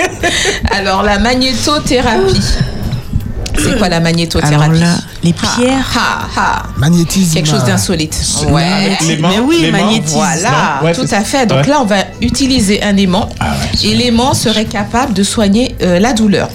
Alors, 0.72 1.04
la 1.04 1.20
magnétothérapie. 1.20 2.42
C'est 3.64 3.78
quoi 3.78 3.90
la 3.90 4.00
magnétothérapie 4.00 4.64
Alors 4.64 4.74
là, 4.74 4.96
les 5.24 5.34
pierres. 5.34 5.86
Ha, 5.96 6.28
ha. 6.36 6.64
Magnétisme. 6.78 7.34
Quelque 7.34 7.50
chose 7.50 7.64
d'insolite. 7.64 8.18
Ouais. 8.50 8.98
Mais 9.22 9.40
oui, 9.40 9.70
magnétisme. 9.72 10.16
Voilà, 10.18 10.80
Ouais, 10.84 10.94
tout 10.94 11.08
à 11.12 11.22
fait. 11.24 11.46
Donc 11.46 11.60
Ouais. 11.64 11.68
là, 11.68 11.80
on 11.82 11.86
va 11.86 12.04
utiliser 12.22 12.82
un 12.84 12.96
aimant. 12.98 13.30
Ah 13.40 13.52
ouais, 13.52 13.90
et 13.90 13.96
l'aimant 13.96 14.34
serait 14.34 14.66
capable 14.66 15.14
de 15.14 15.24
soigner 15.24 15.76
euh, 15.82 16.00
la 16.00 16.14
douleur. 16.14 16.48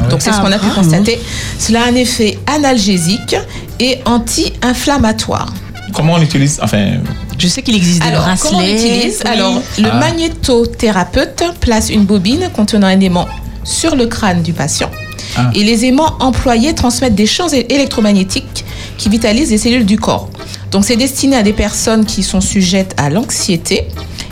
ouais. 0.00 0.08
Donc 0.08 0.22
c'est 0.22 0.30
ce 0.32 0.36
Ah, 0.38 0.42
qu'on 0.42 0.52
a 0.52 0.58
pu 0.58 0.66
vraiment 0.66 0.82
constater. 0.82 1.20
Cela 1.58 1.82
a 1.84 1.88
un 1.88 1.94
effet 1.94 2.38
analgésique 2.46 3.36
et 3.80 3.98
anti-inflammatoire. 4.04 5.52
Comment 5.92 6.14
on 6.14 6.20
utilise 6.22 6.58
Enfin, 6.62 6.94
Je 7.38 7.48
sais 7.48 7.62
qu'il 7.62 7.74
existe 7.74 8.00
des 8.02 8.08
Alors, 8.08 8.22
bracelets. 8.24 8.48
comment 8.50 8.62
on 8.62 8.66
utilise 8.74 9.22
oui. 9.24 9.30
Alors, 9.30 9.62
le 9.78 9.88
Ah. 9.90 9.96
magnétothérapeute 9.98 11.44
place 11.60 11.90
une 11.90 12.04
bobine 12.04 12.48
contenant 12.54 12.86
un 12.86 12.98
aimant 13.00 13.26
sur 13.64 13.96
le 13.96 14.06
crâne 14.06 14.42
du 14.42 14.52
patient. 14.52 14.90
Ah. 15.36 15.50
Et 15.54 15.64
les 15.64 15.84
aimants 15.84 16.16
employés 16.20 16.74
transmettent 16.74 17.14
des 17.14 17.26
champs 17.26 17.48
électromagnétiques 17.48 18.64
qui 18.98 19.08
vitalisent 19.08 19.50
les 19.50 19.58
cellules 19.58 19.86
du 19.86 19.98
corps. 19.98 20.28
Donc, 20.70 20.84
c'est 20.84 20.96
destiné 20.96 21.36
à 21.36 21.42
des 21.42 21.52
personnes 21.52 22.04
qui 22.04 22.22
sont 22.22 22.40
sujettes 22.40 22.94
à 22.96 23.10
l'anxiété 23.10 23.84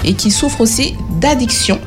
et 0.05 0.15
qui 0.15 0.31
souffrent 0.31 0.61
aussi 0.61 0.95
d'addiction 1.21 1.79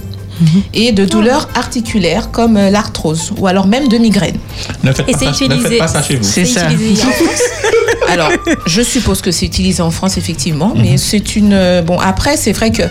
Mhm. 0.42 0.62
et 0.74 0.92
de 0.92 1.06
douleurs 1.06 1.48
articulaires 1.56 2.30
comme 2.30 2.58
euh, 2.58 2.70
l'arthrose 2.70 3.32
ou 3.38 3.48
alors 3.48 3.68
même 3.68 3.88
de 3.88 3.98
migraine. 3.98 4.36
ne 4.84 4.92
faites, 4.92 5.08
Et 5.08 5.14
pas 5.14 5.18
c'est 5.20 5.26
ça, 5.26 5.32
ne 5.32 5.36
utilisé- 5.56 5.70
faites 5.70 5.78
pas 5.78 5.88
ça 5.88 6.04
chez 6.04 6.18
vous. 6.18 6.24
C'est 6.26 6.44
ça. 6.44 6.70
utilisé 6.70 7.02
en 7.04 7.12
France 7.12 7.42
Alors, 8.10 8.30
je 8.66 8.82
suppose 8.82 9.22
que 9.22 9.32
c'est 9.32 9.46
utilisé 9.46 9.82
en 9.82 9.92
France, 9.92 10.18
effectivement, 10.18 10.74
mais 10.76 10.98
c'est 10.98 11.36
une. 11.36 11.54
euh, 11.54 11.82
Bon, 11.82 12.00
après, 12.00 12.38
c'est 12.38 12.52
vrai 12.54 12.72
que 12.72 12.84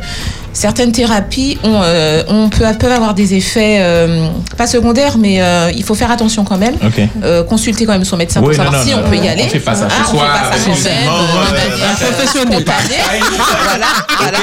certaines 0.52 0.92
thérapies 0.92 1.58
ont, 1.64 1.80
euh, 1.82 2.22
on 2.28 2.48
peut, 2.48 2.64
peuvent 2.78 2.92
avoir 2.92 3.14
des 3.14 3.34
effets, 3.34 3.78
euh, 3.80 4.28
pas 4.56 4.66
secondaires, 4.66 5.16
mais 5.18 5.42
euh, 5.42 5.70
il 5.74 5.82
faut 5.82 5.94
faire 5.94 6.10
attention 6.10 6.44
quand 6.44 6.58
même. 6.58 6.74
Ok. 6.84 7.00
Euh, 7.22 7.42
consulter 7.44 7.86
quand 7.86 7.92
même 7.92 8.04
son 8.04 8.16
médecin 8.16 8.40
Oui, 8.40 8.48
pour 8.48 8.56
savoir 8.64 8.72
non, 8.72 8.84
si 8.88 8.90
non, 8.94 9.02
on 9.04 9.10
peut 9.10 9.16
y 9.16 9.20
on 9.20 9.32
aller. 9.32 9.48
fait 9.48 9.58
pas 9.60 9.74
ça 9.74 9.88
ce 9.88 9.94
on 9.94 10.18
fait 10.18 10.24
pas 10.26 10.34
ça 10.34 10.50
quand 10.50 10.90
même. 10.90 11.08
euh, 11.08 12.10
Professionnel. 12.12 12.64
voilà, 12.64 13.86
voilà. 14.18 14.38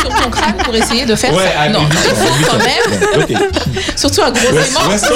Sur 0.00 0.22
ton 0.22 0.30
crâne 0.30 0.54
pour 0.64 0.74
essayer 0.74 1.04
de 1.04 1.14
faire 1.14 1.34
Ouais, 1.34 1.52
ça. 1.56 1.68
Non, 1.68 1.80
il 1.90 1.96
faut 2.14 2.50
quand 2.50 2.58
même. 2.58 3.38
Surtout 3.96 4.22
un 4.22 4.30
gros 4.30 4.48
aimant. 4.50 4.88
restons- 4.88 5.14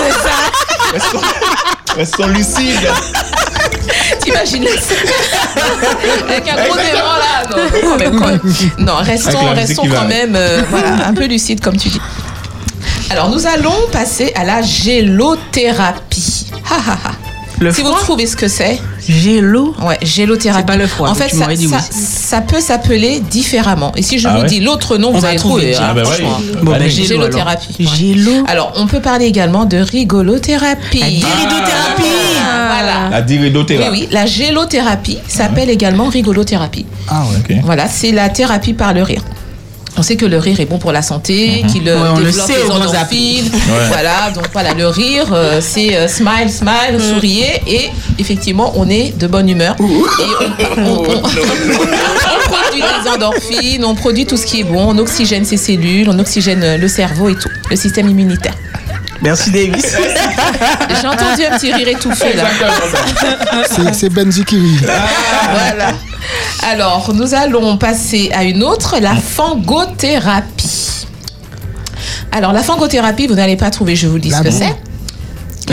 c'est 0.92 0.98
ça. 1.00 1.11
Restons, 1.96 2.26
lucides. 2.29 2.88
T'imagines 4.20 4.64
Avec 6.29 6.48
un 6.48 6.64
gros 6.66 6.79
aimant 6.79 7.16
là. 7.18 7.44
Non, 8.79 8.94
même, 8.94 8.96
restons, 9.03 9.55
restons 9.55 9.87
quand 9.88 10.07
même 10.07 10.35
euh, 10.37 10.62
voilà, 10.70 11.09
un 11.09 11.14
peu 11.14 11.26
lucides 11.26 11.61
comme 11.61 11.76
tu 11.76 11.88
dis. 11.88 12.00
Alors 13.11 13.29
nous 13.31 13.46
allons 13.46 13.88
passer 13.92 14.33
à 14.37 14.44
la 14.44 14.62
gélothérapie. 14.62 16.46
Ha, 16.70 16.76
ha, 16.76 16.98
ha. 17.05 17.12
Le 17.61 17.73
si 17.73 17.83
vous 17.83 17.90
trouvez 17.92 18.27
ce 18.27 18.37
que 18.37 18.49
c'est. 18.49 18.81
Gélo 19.07 19.75
Ouais, 19.83 19.99
gélothérapie. 20.03 20.62
C'est 20.62 20.66
pas 20.73 20.77
le 20.79 20.87
froid, 20.87 21.09
En 21.11 21.14
fait, 21.14 21.29
ça, 21.29 21.44
ça, 21.44 21.46
oui. 21.49 21.68
ça 21.90 22.40
peut 22.40 22.61
s'appeler 22.61 23.20
différemment. 23.20 23.92
Et 23.96 24.03
si 24.03 24.18
je 24.18 24.29
Ah 24.29 24.37
vous 24.37 24.42
ouais 24.42 24.49
dis 24.49 24.61
l'autre 24.61 24.96
nom, 24.96 25.09
On 25.09 25.18
vous 25.18 25.25
allez 25.27 25.37
trouver, 25.37 25.77
hein, 25.77 25.88
hein, 25.90 25.94
bah 25.94 26.03
ouais. 26.05 26.25
Bon, 26.62 26.70
bah, 26.73 26.88
gélothérapie. 26.88 27.77
alors. 27.79 27.90
ouais. 27.92 27.96
Gélo. 27.99 28.33
Alors, 28.46 28.73
on 28.77 28.87
peut 28.87 29.01
parler 29.01 29.27
également 29.27 29.66
de 29.66 29.77
rigolothérapie. 29.79 31.01
diridothérapie. 31.01 32.03
Voilà. 32.66 33.09
La 33.11 33.18
Oui, 33.20 33.25
diridothérapie. 33.27 33.90
oui, 33.90 34.09
la 34.11 34.27
gélothérapie 34.27 35.18
s'appelle 35.29 35.68
également 35.70 36.09
rigolothérapie. 36.09 36.87
Ah 37.09 37.25
ouais. 37.49 37.61
Voilà, 37.62 37.88
c'est 37.88 38.12
la 38.12 38.29
thérapie 38.31 38.73
par 38.73 38.94
le 38.94 39.03
rire. 39.03 39.23
On 39.96 40.03
sait 40.03 40.16
que 40.16 40.24
le 40.24 40.38
rire 40.38 40.59
est 40.61 40.66
bon 40.66 40.79
pour 40.79 40.92
la 40.92 41.03
santé, 41.03 41.62
qu'il 41.70 41.87
euh, 41.88 42.00
Ouais, 42.03 42.09
on 42.14 42.18
le 42.18 42.24
développe 42.26 42.46
sait 42.46 42.62
les 42.64 42.70
endorphines. 42.70 43.44
Ouais. 43.53 43.87
Voilà, 43.88 44.31
donc 44.35 44.44
voilà, 44.53 44.72
le 44.72 44.87
rire, 44.88 45.26
euh, 45.33 45.61
c'est 45.61 45.94
euh, 45.96 46.09
smile, 46.09 46.48
smile, 46.48 46.96
Mm. 46.96 47.00
souriez, 47.00 47.61
et 47.66 47.90
effectivement, 48.18 48.72
on 48.76 48.88
est 48.88 49.16
de 49.18 49.26
bonne 49.26 49.48
humeur. 49.48 49.76
Et 49.81 49.83
on, 49.83 50.81
on- 50.83 51.05
on- 51.05 51.05
on 51.07 52.50
produit 52.50 52.83
des 52.83 53.11
endorphines, 53.11 53.85
on 53.85 53.94
produit 53.94 54.26
tout 54.26 54.37
ce 54.37 54.46
qui 54.46 54.61
est 54.61 54.64
bon, 54.64 54.94
on 54.94 54.98
oxygène 54.98 55.44
ses 55.44 55.57
cellules, 55.59 56.09
on 56.09 56.18
oxygène 56.18 56.76
le 56.76 56.88
cerveau 56.88 57.29
et 57.29 57.35
tout, 57.35 57.50
le 57.68 57.76
système 57.76 58.09
immunitaire. 58.09 58.55
Merci 59.22 59.50
Davis. 59.50 59.85
J'ai 61.03 61.07
entendu 61.07 61.44
un 61.44 61.59
petit 61.59 61.72
rire 61.74 61.88
étouffé 61.88 62.33
là. 62.35 62.44
C'est- 63.68 63.92
C'est 63.92 64.09
Benji 64.09 64.44
qui 64.46 64.57
rit. 64.57 64.79
Voilà. 64.81 65.92
Alors, 66.62 67.12
nous 67.14 67.35
allons 67.35 67.76
passer 67.76 68.31
à 68.35 68.44
une 68.44 68.62
autre, 68.62 68.96
la 69.00 69.14
fangothérapie. 69.14 71.07
Alors, 72.33 72.53
la 72.53 72.62
fangothérapie, 72.62 73.26
vous 73.26 73.35
n'allez 73.35 73.57
pas 73.57 73.70
trouver, 73.70 73.96
je 73.96 74.07
vous 74.07 74.18
dis 74.18 74.31
La 74.31 74.38
ce 74.38 74.42
que 74.42 74.50
c'est. 74.50 74.76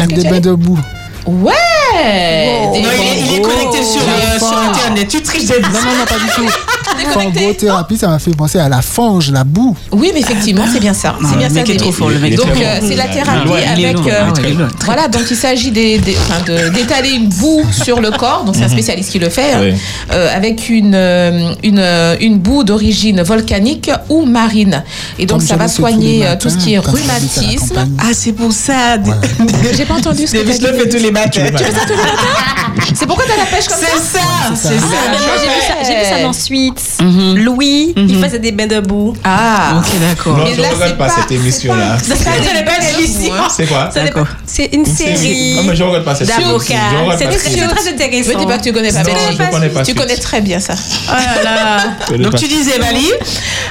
Des 0.08 0.24
bains 0.24 0.40
debout. 0.40 0.80
Ouais 1.26 1.54
Non, 1.98 2.74
il 2.74 2.78
est- 2.80 3.20
il 3.20 3.34
est 3.34 3.44
fangos. 3.44 3.50
connecté 3.50 3.84
sur, 3.84 4.02
euh, 4.02 4.38
sur 4.40 4.58
Internet. 4.58 5.08
Tu 5.08 5.22
triches 5.22 5.46
des 5.46 5.60
Non, 5.60 5.70
non, 5.70 5.98
non, 6.00 6.06
pas 6.08 6.16
du 6.16 6.30
tout. 6.36 6.54
Fangothérapie, 7.14 7.98
ça 7.98 8.08
m'a 8.08 8.20
fait 8.20 8.32
penser 8.36 8.60
à 8.60 8.70
la 8.70 8.82
fange, 8.82 9.32
la 9.32 9.44
boue. 9.44 9.76
Oui, 9.92 10.12
mais 10.14 10.22
effectivement, 10.22 10.64
c'est 10.72 10.80
bien 10.80 10.94
ça. 10.94 11.16
Non, 11.22 11.30
C'est 11.32 11.38
bien 11.38 11.48
le 11.50 11.54
ça. 11.54 11.60
mec 11.62 11.70
est 11.70 11.78
trop 11.78 11.92
fort, 11.92 12.10
le 12.10 12.20
mec 12.20 12.34
est 12.34 12.36
Donc, 12.38 12.48
euh, 12.48 12.80
c'est 12.82 12.96
la 12.96 13.08
thérapie 13.08 13.52
avec. 13.72 13.96
euh, 13.98 14.24
ah 14.36 14.40
loin. 14.50 14.68
voilà, 14.86 15.08
donc 15.08 15.24
il 15.30 15.36
s'agit 15.36 15.72
d'étaler 15.72 17.10
une 17.16 17.28
boue 17.30 17.64
sur 17.72 18.00
le 18.02 18.12
corps. 18.12 18.44
Donc, 18.46 18.56
c'est 18.56 18.64
un 18.64 18.68
Mhm. 18.68 18.72
spécialiste 18.74 19.12
qui 19.12 19.20
le 19.20 19.30
fait. 19.30 19.54
hein, 19.54 19.60
Oui. 19.62 19.74
euh, 20.12 20.36
avec 20.36 20.70
une, 20.70 20.94
euh, 20.96 21.54
une, 21.64 21.80
euh, 21.80 22.16
une 22.20 22.38
boue 22.40 22.64
d'origine 22.64 23.22
volcanique 23.22 23.92
ou 24.10 24.26
marine. 24.26 24.84
Et 25.20 25.26
donc, 25.26 25.40
Comme 25.40 25.48
ça 25.48 25.56
va 25.56 25.68
fais 25.68 25.74
soigner 25.76 26.22
euh, 26.26 26.30
matins 26.30 26.38
tout 26.38 26.50
ce 26.50 26.58
qui 26.58 26.74
est 26.74 26.80
rhumatisme. 26.80 27.88
Ah, 28.00 28.12
c'est 28.14 28.32
pour 28.34 28.52
ça. 28.52 28.98
J'ai 29.76 29.86
pas 29.86 29.96
entendu 29.96 30.26
ce 30.28 30.34
que 30.34 30.38
t'as 30.38 30.72
le 30.72 30.78
fait 30.80 30.90
tous 30.90 31.04
les 31.04 31.12
matins. 31.12 31.42
Tu 31.88 31.94
fais 31.94 32.00
ça 32.02 32.10
tous 32.10 32.26
les 32.26 32.32
matins? 32.32 32.92
C'est 32.96 33.06
pourquoi 33.08 33.26
t'as 33.28 33.38
la 33.38 33.46
pêche 33.46 33.68
comme 33.68 33.78
ça? 33.80 33.88
C'est 33.96 34.18
ça, 34.18 34.24
c'est 34.56 34.76
Ah, 34.76 34.80
ça. 34.80 35.10
moi, 35.10 35.20
j'ai 35.42 35.48
vu 35.48 35.62
ça, 35.62 35.74
j'ai 35.86 36.00
vu 36.00 36.06
ça 36.18 36.22
dans 36.24 36.34
Suite. 36.34 36.82
Mhm. 37.02 37.38
Louis, 37.38 37.94
il 37.96 38.24
faisait 38.24 38.40
des 38.40 38.52
bains 38.52 38.68
debout. 38.68 39.16
Ah, 39.24 39.76
Ok, 39.80 39.86
d'accord. 40.00 40.38
Non, 40.38 40.44
Mais 40.46 40.56
je 40.56 40.62
là, 40.62 40.70
ne 40.70 40.74
regarde 40.74 40.92
c'est 40.92 40.98
pas 40.98 41.08
pas- 41.08 41.16
cette 41.22 41.32
émission-là. 41.32 41.98
C'est 42.02 42.24
pas 42.24 42.32
des 42.32 42.64
belles 42.64 43.00
émissions. 43.00 43.34
C'est 43.56 43.66
quoi 43.68 43.90
Ça 43.94 44.04
dépend- 44.04 44.26
C'est 44.46 44.70
une 44.74 44.86
série 44.86 45.56
Non, 45.56 45.64
mais 45.64 45.76
je 45.76 45.84
ne 45.84 45.88
regarde 45.90 46.06
pas 46.06 46.16
cette 46.16 46.28
série. 46.28 46.44
d'avocats. 46.44 46.74
Je 46.92 46.98
regarde 46.98 47.18
C'est 47.20 47.26
pas 47.26 47.32
très, 47.32 47.40
cette 47.40 47.52
c'est 47.52 47.60
série. 47.60 47.70
très 47.76 47.90
intéressant. 47.90 48.32
Je 48.34 48.38
dis 48.38 48.46
pas 48.46 48.58
que 48.58 48.64
tu 48.64 48.74
connais 48.74 48.92
pas 48.92 49.00
Non, 49.00 49.06
Belgique. 49.06 49.42
je 49.42 49.52
connais 49.52 49.70
pas 49.70 49.80
Tu 49.80 49.86
Suite. 49.86 49.98
connais 50.00 50.18
très 50.18 50.42
bien 50.42 50.60
ça. 50.60 50.74
Oh 51.10 51.12
là 51.14 51.44
là. 51.44 51.78
Je 52.02 52.06
connais 52.08 52.24
Donc 52.24 52.34
pas. 52.34 52.38
tu 52.40 52.48
disais, 52.48 52.78
Vali 52.80 53.08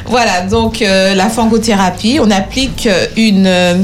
Voilà, 0.06 0.42
donc 0.42 0.82
euh, 0.82 1.14
la 1.14 1.28
fangothérapie, 1.28 2.18
on 2.22 2.30
applique 2.30 2.86
euh, 2.86 3.06
une. 3.16 3.46
euh, 3.46 3.74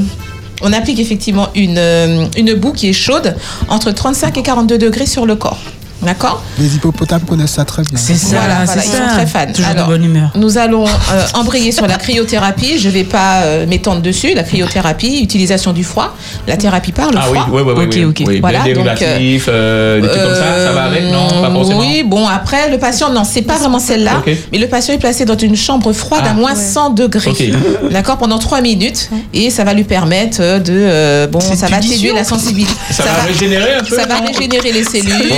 on 0.63 0.73
applique 0.73 0.99
effectivement 0.99 1.49
une, 1.53 1.77
euh, 1.77 2.25
une 2.37 2.53
boue 2.55 2.71
qui 2.71 2.89
est 2.89 2.93
chaude 2.93 3.35
entre 3.67 3.91
35 3.91 4.37
et 4.37 4.43
42 4.43 4.77
degrés 4.77 5.05
sur 5.05 5.25
le 5.25 5.35
corps. 5.35 5.59
D'accord 6.05 6.43
Les 6.59 6.75
hippopotames 6.75 7.21
connaissent 7.21 7.51
ça 7.53 7.65
très 7.65 7.83
bien. 7.83 7.97
C'est 7.97 8.15
ça, 8.15 8.37
Voilà, 8.37 8.65
c'est 8.65 8.73
voilà, 8.73 8.83
ils 8.85 8.89
ça. 8.91 8.97
sont 9.09 9.15
très 9.15 9.25
fans. 9.27 9.51
Toujours 9.53 9.71
Alors, 9.71 9.87
de 9.87 9.91
bonne 9.93 10.03
humeur. 10.03 10.31
Nous 10.35 10.57
allons 10.57 10.85
euh, 10.85 11.25
embrayer 11.33 11.71
sur 11.71 11.87
la 11.87 11.95
cryothérapie. 11.95 12.77
Je 12.79 12.87
ne 12.89 12.93
vais 12.93 13.03
pas 13.03 13.41
euh, 13.43 13.65
m'étendre 13.65 14.01
dessus. 14.01 14.33
La 14.33 14.43
cryothérapie, 14.43 15.19
utilisation 15.21 15.73
du 15.73 15.83
froid, 15.83 16.15
la 16.47 16.57
thérapie 16.57 16.91
par 16.91 17.11
le 17.11 17.17
Ah 17.19 17.25
oui, 17.31 17.37
froid. 17.39 17.49
oui, 17.51 17.61
oui, 17.65 17.73
oui. 17.77 17.83
Ok, 17.85 17.93
oui. 17.95 18.05
ok. 18.05 18.23
Oui, 18.27 18.39
Voilà, 18.41 18.59
donc, 18.59 18.65
dérivatif, 18.85 19.45
euh, 19.49 20.01
des 20.01 20.07
trucs 20.07 20.21
comme 20.21 20.35
ça, 20.35 20.65
ça 20.67 20.71
va 20.73 20.83
avec 20.85 21.03
Non, 21.05 21.27
pas 21.41 21.51
forcément. 21.51 21.79
Oui, 21.79 22.03
bon, 22.05 22.27
après, 22.27 22.69
le 22.69 22.77
patient, 22.77 23.09
non, 23.11 23.23
c'est 23.23 23.41
pas 23.41 23.57
vraiment 23.57 23.79
celle-là. 23.79 24.21
Mais 24.51 24.57
le 24.57 24.67
patient 24.67 24.93
est 24.93 24.97
placé 24.99 25.25
dans 25.25 25.37
une 25.37 25.55
chambre 25.55 25.91
froide 25.93 26.23
Ah. 26.25 26.31
à 26.31 26.33
moins 26.33 26.55
100 26.55 26.91
degrés. 26.91 27.53
D'accord, 27.91 28.17
pendant 28.17 28.39
3 28.39 28.61
minutes. 28.61 29.09
Et 29.33 29.49
ça 29.49 29.63
va 29.63 29.73
lui 29.73 29.83
permettre 29.83 30.37
euh, 30.41 30.59
de. 30.59 30.73
euh, 30.73 31.27
bon, 31.27 31.39
ça 31.39 31.67
va 31.67 31.77
atténuer 31.77 32.11
la 32.13 32.23
sensibilité. 32.23 32.73
Ça 32.91 33.03
va 33.03 33.23
régénérer 33.27 33.75
un 33.75 33.83
peu, 33.83 33.95
Ça 33.95 34.05
va 34.05 34.15
régénérer 34.17 34.71
les 34.71 34.83
cellules. 34.83 35.31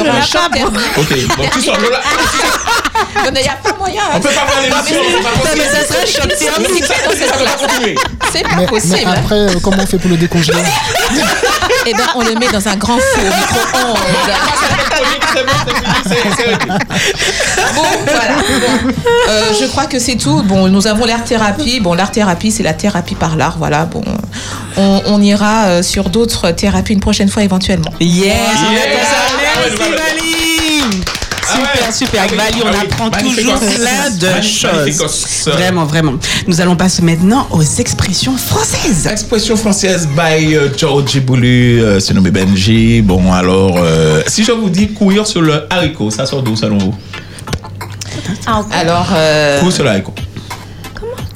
Y 0.00 0.08
aura 0.08 0.18
un 0.18 0.22
choc 0.22 0.52
thermique. 0.52 0.98
Ok, 0.98 1.36
bon, 1.36 1.48
tu 1.52 1.60
sors 1.62 1.76
de 1.78 1.90
là. 1.90 2.00
Il 3.26 3.32
n'y 3.32 3.48
a 3.48 3.52
pas 3.62 3.74
moyen. 3.78 4.02
On 4.14 4.20
peut 4.20 4.28
pas 4.28 4.46
faire 4.46 4.62
l'émission, 4.62 5.02
possible. 5.22 5.56
mais 5.56 5.64
ça 5.64 5.86
serait 5.86 6.06
choc 6.06 6.28
thermique. 6.38 6.84
C'est 8.32 8.42
pas 8.42 8.48
mais 8.56 8.66
possible. 8.66 9.10
après, 9.14 9.34
euh, 9.34 9.54
comment 9.62 9.82
on 9.82 9.86
fait 9.86 9.98
pour 9.98 10.10
le 10.10 10.16
décongeler? 10.16 10.58
Eh 11.86 11.94
ben, 11.94 12.04
on 12.14 12.20
le 12.22 12.34
met 12.34 12.48
dans 12.52 12.68
un 12.68 12.76
grand 12.76 12.98
four 12.98 13.24
micro-ondes. 13.24 13.96
C'est 16.06 17.74
bon, 17.74 17.82
voilà. 18.06 18.34
Bon. 18.36 18.92
Euh, 19.28 19.52
je 19.58 19.66
crois 19.66 19.86
que 19.86 19.98
c'est 19.98 20.16
tout. 20.16 20.42
Bon, 20.42 20.68
nous 20.68 20.86
avons 20.86 21.06
l'art 21.06 21.24
thérapie. 21.24 21.80
Bon, 21.80 21.94
l'art 21.94 22.10
thérapie, 22.10 22.50
c'est 22.50 22.62
la 22.62 22.74
thérapie 22.74 23.14
par 23.14 23.36
l'art. 23.36 23.56
Voilà. 23.58 23.86
Bon, 23.86 24.02
on, 24.76 25.00
on 25.06 25.22
ira 25.22 25.64
euh, 25.66 25.82
sur 25.82 26.10
d'autres 26.10 26.50
thérapies 26.50 26.92
une 26.92 27.00
prochaine 27.00 27.28
fois 27.30 27.42
éventuellement. 27.44 27.92
Yes, 28.00 28.34
ça. 28.34 28.66
Ah 28.66 29.60
Merci, 29.66 29.76
voilà. 29.78 29.96
Ah 31.52 31.58
ouais. 31.58 31.92
Super, 31.92 31.94
super. 31.94 32.22
Avec 32.22 32.38
Ah 32.38 32.50
on 32.64 32.68
ah 32.68 32.82
apprend 32.82 33.10
toujours 33.10 33.58
plein 33.58 34.10
de 34.10 34.42
choses. 34.42 35.46
Vraiment, 35.46 35.84
vraiment. 35.84 36.12
Nous 36.46 36.60
allons 36.60 36.76
passer 36.76 37.02
maintenant 37.02 37.46
aux 37.50 37.62
expressions 37.62 38.36
françaises. 38.36 39.06
Expression 39.06 39.56
française 39.56 40.08
by 40.08 40.54
euh, 40.54 40.68
George 40.76 41.20
Boulu, 41.20 41.82
euh, 41.82 42.00
c'est 42.00 42.14
nommé 42.14 42.30
Benji. 42.30 43.02
Bon, 43.02 43.32
alors, 43.32 43.76
euh, 43.78 44.22
si 44.26 44.44
je 44.44 44.52
vous 44.52 44.70
dis 44.70 44.92
courir 44.92 45.26
sur 45.26 45.42
le 45.42 45.66
haricot, 45.70 46.10
ça 46.10 46.26
sort 46.26 46.42
d'où 46.42 46.56
selon 46.56 46.78
vous? 46.78 46.94
Alors, 48.72 49.08
euh, 49.14 49.58
Courir 49.58 49.72
sur 49.72 49.84
le 49.84 49.90
haricot. 49.90 50.14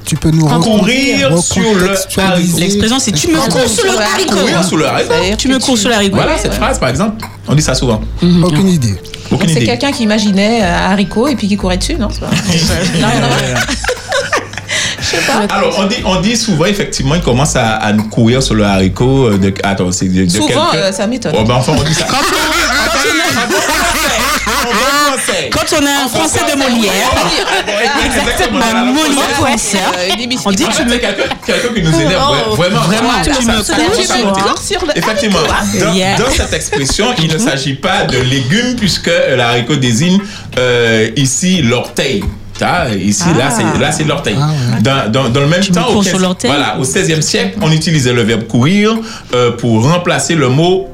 Tu 0.05 0.17
peux 0.17 0.31
nous 0.31 0.47
Courir 0.47 1.43
sur 1.43 1.63
le 1.63 1.91
haricot. 2.21 2.59
L'expression, 2.59 2.99
c'est 2.99 3.13
tu 3.13 3.29
me 3.29 3.39
cours 3.39 3.69
sur 3.69 3.85
le 3.85 3.99
haricot. 3.99 4.37
Courir 4.37 4.65
sur 4.65 4.77
le 4.77 4.87
haricot. 4.87 5.15
Tu 5.39 5.49
me 5.49 5.59
cours 5.59 5.79
sur 5.79 5.89
le 5.89 5.95
haricot. 5.95 6.17
Voilà 6.17 6.39
cette 6.39 6.55
phrase, 6.55 6.79
par 6.79 6.89
exemple. 6.89 7.25
On 7.49 7.55
dit 7.55 7.63
ça 7.63 7.75
souvent. 7.75 8.01
Aucune 8.43 8.69
idée. 8.69 8.95
Aucune 9.35 9.49
c'est 9.49 9.65
quelqu'un 9.65 9.93
qui 9.93 10.03
imaginait 10.03 10.63
euh, 10.63 10.67
un 10.89 10.91
haricot 10.93 11.29
et 11.29 11.37
puis 11.37 11.49
qui 11.49 11.57
courait 11.57 11.77
dessus, 11.79 11.95
non? 11.97 12.09
Pas-. 15.27 15.55
Alors, 15.55 15.77
on 15.79 15.87
dit, 15.87 15.97
on 16.05 16.21
dit 16.21 16.37
souvent, 16.37 16.65
effectivement, 16.65 17.15
il 17.15 17.21
commence 17.21 17.55
à, 17.57 17.75
à 17.77 17.93
nous 17.93 18.05
courir 18.09 18.43
sur 18.43 18.55
le 18.55 18.65
haricot. 18.65 19.27
euh, 19.29 19.39
De, 19.39 19.55
attends, 19.63 19.93
c'est 19.93 20.07
de, 20.09 20.25
de 20.25 20.29
Souvent, 20.31 20.67
euh, 20.75 20.91
ça 20.93 21.07
m'étonne. 21.07 21.35
Oh, 21.39 21.45
ben, 21.45 21.55
enfin, 21.55 21.73
on 21.79 21.83
dit 21.85 21.95
ça. 21.95 22.07
Quand 24.45 24.69
on, 24.69 25.51
quand 25.51 25.77
on 25.81 25.87
a 25.87 26.05
un 26.05 26.09
français 26.09 26.41
de 26.51 26.59
Molière, 26.59 26.93
Exactement. 28.05 28.61
un 28.61 28.85
Molière 28.85 29.31
français, 29.31 29.79
on 30.45 30.51
dit 30.53 30.65
tu 30.77 30.85
me 30.85 30.97
quelqu'un 30.99 31.75
qui 31.75 31.83
nous 31.83 32.01
énerve. 32.01 32.55
Vraiment, 32.57 32.81
vraiment, 32.83 33.25
ça, 33.25 33.31
tu 33.41 33.47
me 33.47 34.99
Effectivement, 34.99 35.39
dans, 35.81 35.95
Yeah. 35.95 36.19
dans 36.19 36.31
cette 36.31 36.53
expression, 36.53 37.07
il 37.19 37.33
ne 37.33 37.39
s'agit 37.51 37.75
pas 37.75 38.05
de 38.05 38.19
légumes 38.19 38.77
puisque 38.77 39.09
euh, 39.09 39.37
l'haricot 39.37 39.77
désigne 39.77 40.19
euh, 40.59 41.11
ici 41.17 41.63
l'orteil. 41.63 42.25
Ici, 43.01 43.25
là, 43.37 43.51
c'est 43.93 44.05
l'orteil. 44.05 44.37
Dans, 44.81 45.11
dans, 45.11 45.29
dans 45.29 45.41
le 45.41 45.47
même 45.47 45.65
temps, 45.65 45.89
au, 45.89 46.03
sur 46.03 46.13
15 46.13 46.23
l'orteil 46.23 46.51
voilà, 46.51 46.79
au 46.79 46.85
16e 46.85 47.21
siècle, 47.21 47.59
on 47.61 47.71
utilisait 47.73 48.13
le 48.13 48.23
verbe 48.23 48.45
courir 48.47 48.95
euh, 49.35 49.53
pour 49.53 49.83
remplacer 49.85 50.35
le 50.35 50.49
mot 50.49 50.89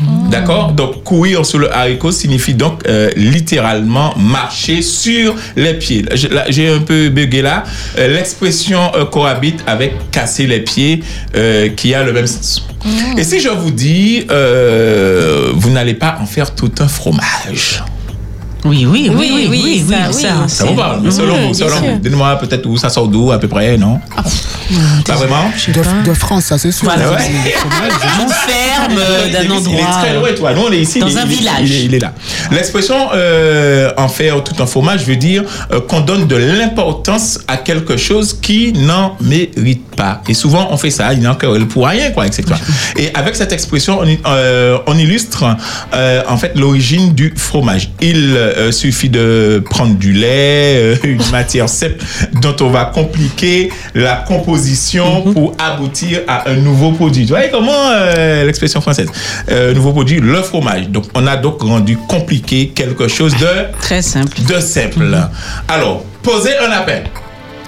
importuner. 0.00 0.30
D'accord? 0.30 0.72
Donc, 0.72 1.02
courir 1.04 1.44
sur 1.46 1.58
le 1.58 1.72
haricot 1.74 2.12
signifie 2.12 2.54
donc 2.54 2.86
euh, 2.86 3.10
littéralement 3.16 4.14
marcher 4.16 4.82
sur 4.82 5.34
les 5.56 5.74
pieds. 5.74 6.04
J'ai 6.48 6.68
un 6.68 6.80
peu 6.80 7.08
bugué 7.08 7.42
là. 7.42 7.64
Euh, 7.98 8.08
L'expression 8.08 8.92
euh, 8.94 9.04
cohabite 9.04 9.62
avec 9.66 10.10
casser 10.10 10.46
les 10.46 10.60
pieds 10.60 11.02
euh, 11.34 11.68
qui 11.70 11.94
a 11.94 12.02
le 12.02 12.12
même 12.12 12.26
sens. 12.26 12.66
Et 13.16 13.24
si 13.24 13.40
je 13.40 13.48
vous 13.48 13.70
dis, 13.70 14.26
euh, 14.30 15.50
vous 15.54 15.70
n'allez 15.70 15.94
pas 15.94 16.18
en 16.20 16.26
faire 16.26 16.54
tout 16.54 16.70
un 16.78 16.88
fromage. 16.88 17.82
Oui, 18.66 18.84
oui, 18.84 19.08
oui, 19.08 19.14
Oui, 19.16 19.30
oui, 19.34 19.46
oui, 19.48 19.60
oui, 19.64 19.84
ça, 19.88 19.96
oui, 19.96 20.14
oui. 20.14 20.22
ça, 20.22 20.48
Ça 20.48 20.64
vous 20.64 20.74
parle, 20.74 21.00
mais 21.02 21.10
selon 21.10 21.34
Oui, 21.34 21.48
vous, 21.48 21.54
selon. 21.54 21.98
Dites-moi 21.98 22.36
peut-être 22.36 22.66
où 22.66 22.76
ça 22.76 22.88
sort 22.88 23.08
d'où 23.08 23.30
à 23.30 23.38
peu 23.38 23.48
près, 23.48 23.76
non? 23.76 24.00
Pas 25.06 25.14
vraiment? 25.14 25.50
De, 25.68 26.08
de 26.08 26.14
France, 26.14 26.44
ça 26.46 26.58
c'est 26.58 26.72
sûr. 26.72 26.84
Voilà, 26.84 27.12
ouais. 27.12 27.18
Une 27.28 28.28
ferme 28.28 28.98
euh, 28.98 29.32
d'un 29.32 29.50
endroit. 29.54 29.72
Il 29.72 29.78
est 29.78 30.02
très 30.02 30.14
loin, 30.14 30.28
toi. 30.36 30.54
Nous, 30.54 30.62
on 30.62 30.72
est 30.72 30.80
ici. 30.80 30.98
Dans 30.98 31.08
il 31.08 31.18
un 31.18 31.22
il 31.22 31.28
village. 31.28 31.70
Il 31.70 31.72
est, 31.72 31.84
il 31.84 31.94
est 31.94 31.98
là. 32.00 32.12
L'expression 32.50 32.96
euh, 33.14 33.92
en 33.96 34.08
faire 34.08 34.42
tout 34.42 34.60
un 34.60 34.66
fromage 34.66 35.04
veut 35.04 35.16
dire 35.16 35.44
euh, 35.72 35.80
qu'on 35.80 36.00
donne 36.00 36.26
de 36.26 36.36
l'importance 36.36 37.38
à 37.46 37.56
quelque 37.58 37.96
chose 37.96 38.32
qui 38.40 38.72
n'en 38.72 39.16
mérite 39.20 39.86
pas. 39.95 39.95
Et 40.28 40.34
souvent, 40.34 40.68
on 40.70 40.76
fait 40.76 40.90
ça. 40.90 41.12
Il 41.12 41.20
n'y 41.20 41.26
a 41.26 41.32
encore 41.32 41.56
pour 41.68 41.86
rien, 41.86 42.10
quoi, 42.10 42.26
etc. 42.26 42.44
Et 42.96 43.10
avec 43.14 43.34
cette 43.36 43.52
expression, 43.52 43.98
on, 44.00 44.06
y- 44.06 44.18
euh, 44.26 44.78
on 44.86 44.96
illustre 44.98 45.44
euh, 45.94 46.22
en 46.28 46.36
fait 46.36 46.52
l'origine 46.56 47.12
du 47.14 47.32
fromage. 47.36 47.90
Il 48.00 48.34
euh, 48.36 48.72
suffit 48.72 49.08
de 49.08 49.62
prendre 49.70 49.94
du 49.96 50.12
lait, 50.12 50.94
une 51.04 51.22
matière 51.30 51.68
simple 51.68 51.96
dont 52.40 52.56
on 52.60 52.68
va 52.70 52.86
compliquer 52.86 53.70
la 53.94 54.16
composition 54.16 55.22
pour 55.32 55.54
aboutir 55.58 56.20
à 56.28 56.48
un 56.50 56.54
nouveau 56.56 56.92
produit. 56.92 57.24
Tu 57.26 57.32
vois 57.32 57.48
comment 57.50 57.90
l'expression 58.44 58.80
française? 58.80 59.08
Nouveau 59.74 59.92
produit, 59.92 60.20
le 60.20 60.42
fromage. 60.42 60.88
Donc 60.88 61.04
on 61.14 61.26
a 61.26 61.36
donc 61.36 61.62
rendu 61.62 61.96
compliqué 62.08 62.68
quelque 62.74 63.08
chose 63.08 63.32
de 63.36 63.46
très 63.80 64.02
simple. 64.02 64.40
De 64.42 64.60
simple. 64.60 65.16
Alors, 65.68 66.04
poser 66.22 66.56
un 66.58 66.68
lapin. 66.68 67.00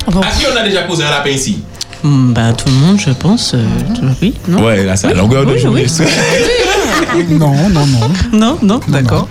À 0.07 0.31
qui 0.31 0.47
on 0.53 0.57
a 0.57 0.62
déjà 0.62 0.83
posé 0.83 1.05
un 1.05 1.11
lapin 1.11 1.31
ici? 1.31 1.62
Bah, 2.05 2.53
tout 2.53 2.69
le 2.69 2.75
monde, 2.75 2.99
je 3.01 3.11
pense. 3.11 3.53
euh, 3.55 3.59
tout- 3.95 4.03
oui, 4.23 4.35
non 4.49 4.65
Ouais, 4.65 4.85
là, 4.85 4.97
c'est 4.97 5.09
à 5.09 5.11
Oui, 5.11 5.17
longueur 5.17 5.45
de 5.47 5.53
oui, 5.53 5.59
journée. 5.59 5.87
oui. 5.99 6.07
Non, 7.31 7.55
non, 7.71 7.87
non. 7.87 8.09
Non, 8.33 8.59
non, 8.63 8.81
d'accord. 8.89 9.29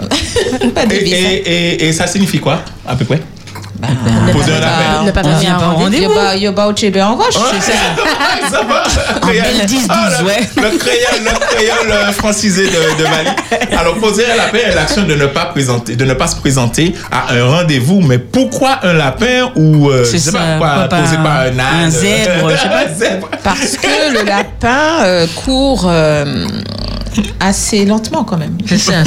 Et, 0.91 0.95
et, 0.95 1.13
et, 1.13 1.87
et 1.87 1.93
ça 1.93 2.07
signifie 2.07 2.39
quoi, 2.39 2.61
à 2.85 2.95
peu 2.95 3.05
près? 3.05 3.21
Poser 4.31 4.51
un 4.53 4.59
lapin. 4.59 5.03
Ne 5.05 5.11
pas 5.11 5.21
On 5.23 5.37
vient 5.37 5.55
pas 5.55 5.67
au 5.67 5.75
rendez-vous. 5.75 6.03
Yoba, 6.03 6.35
yoba 6.35 6.67
au 6.67 6.71
en 7.01 7.15
roche, 7.15 7.35
c'est 7.61 7.71
ça. 8.51 8.61
Va 8.63 8.83
En 9.23 9.27
belle 9.27 9.65
10, 9.65 9.87
12, 9.87 9.87
Ah, 9.89 10.09
le- 10.19 10.25
ouais. 10.25 10.39
Le 10.55 10.77
créole, 10.77 11.23
le 11.23 11.39
créole 11.45 11.91
euh, 11.91 12.11
francisé 12.11 12.65
de, 12.67 12.71
de 13.03 13.03
Mali. 13.09 13.29
Alors, 13.77 13.95
poser 13.95 14.25
un 14.31 14.35
lapin 14.35 14.57
est 14.71 14.75
l'action 14.75 15.03
de 15.03 15.15
ne 15.15 15.25
pas 15.27 15.45
présenter, 15.45 15.95
de 15.95 16.05
ne 16.05 16.13
pas 16.13 16.27
se 16.27 16.35
présenter 16.37 16.93
à 17.11 17.33
un 17.33 17.45
rendez-vous. 17.45 18.01
Mais 18.01 18.17
pourquoi 18.17 18.79
un 18.83 18.93
lapin 18.93 19.51
ou 19.55 19.89
euh, 19.89 20.03
je 20.05 20.17
sais 20.17 20.31
ça, 20.31 20.37
pas 20.39 20.57
quoi, 20.57 20.67
pourquoi 20.69 20.87
pas 20.87 21.01
posé 21.01 21.15
par 21.17 21.39
un 21.41 21.47
âne, 21.47 21.59
un 21.85 21.89
zèbre, 21.89 22.49
je 22.49 22.55
sais 22.57 22.69
pas. 22.69 22.77
Un 22.87 22.93
zèbre. 22.95 23.29
Parce 23.43 23.77
que 23.77 24.13
le 24.13 24.25
lapin 24.25 25.03
euh, 25.03 25.27
court 25.45 25.85
euh, 25.87 26.47
assez 27.39 27.85
lentement 27.85 28.23
quand 28.23 28.37
même. 28.37 28.57
C'est 28.67 28.77
ça. 28.77 29.03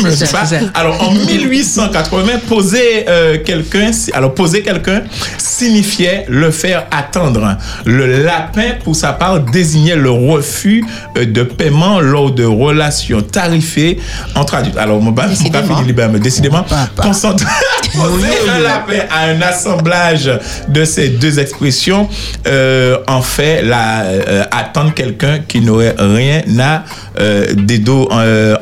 Alors 0.74 1.02
en 1.02 1.12
1880, 1.26 2.32
poser 2.48 3.04
euh, 3.08 3.38
quelqu'un, 3.44 3.90
alors 4.12 4.34
poser 4.34 4.62
quelqu'un 4.62 5.02
signifiait 5.38 6.24
le 6.28 6.50
faire 6.50 6.86
attendre. 6.90 7.56
Le 7.84 8.22
lapin, 8.22 8.72
pour 8.84 8.96
sa 8.96 9.12
part, 9.12 9.40
désignait 9.40 9.96
le 9.96 10.10
refus 10.10 10.84
euh, 11.16 11.24
de 11.24 11.42
paiement 11.42 12.00
lors 12.00 12.30
de 12.32 12.44
relations 12.44 13.20
tarifées 13.22 13.98
entre 14.34 14.54
adultes. 14.54 14.76
Alors 14.78 15.00
mon 15.00 15.10
libre, 15.82 16.02
mais 16.12 16.18
décidément, 16.18 16.64
concentrer 17.02 17.46
poser 17.92 18.28
un 18.48 18.60
lapin 18.60 19.04
à 19.10 19.24
un 19.30 19.42
assemblage 19.42 20.30
de 20.68 20.84
ces 20.84 21.08
deux 21.08 21.38
expressions 21.40 22.08
euh, 22.46 22.96
en 23.08 23.20
fait 23.22 23.62
la, 23.62 24.02
euh, 24.02 24.44
attendre 24.50 24.94
quelqu'un 24.94 25.40
qui 25.46 25.60
n'aurait 25.60 25.94
rien 25.98 26.42
à 26.60 26.84
euh, 27.18 27.46
dédo- 27.54 27.99
euh, 27.99 27.99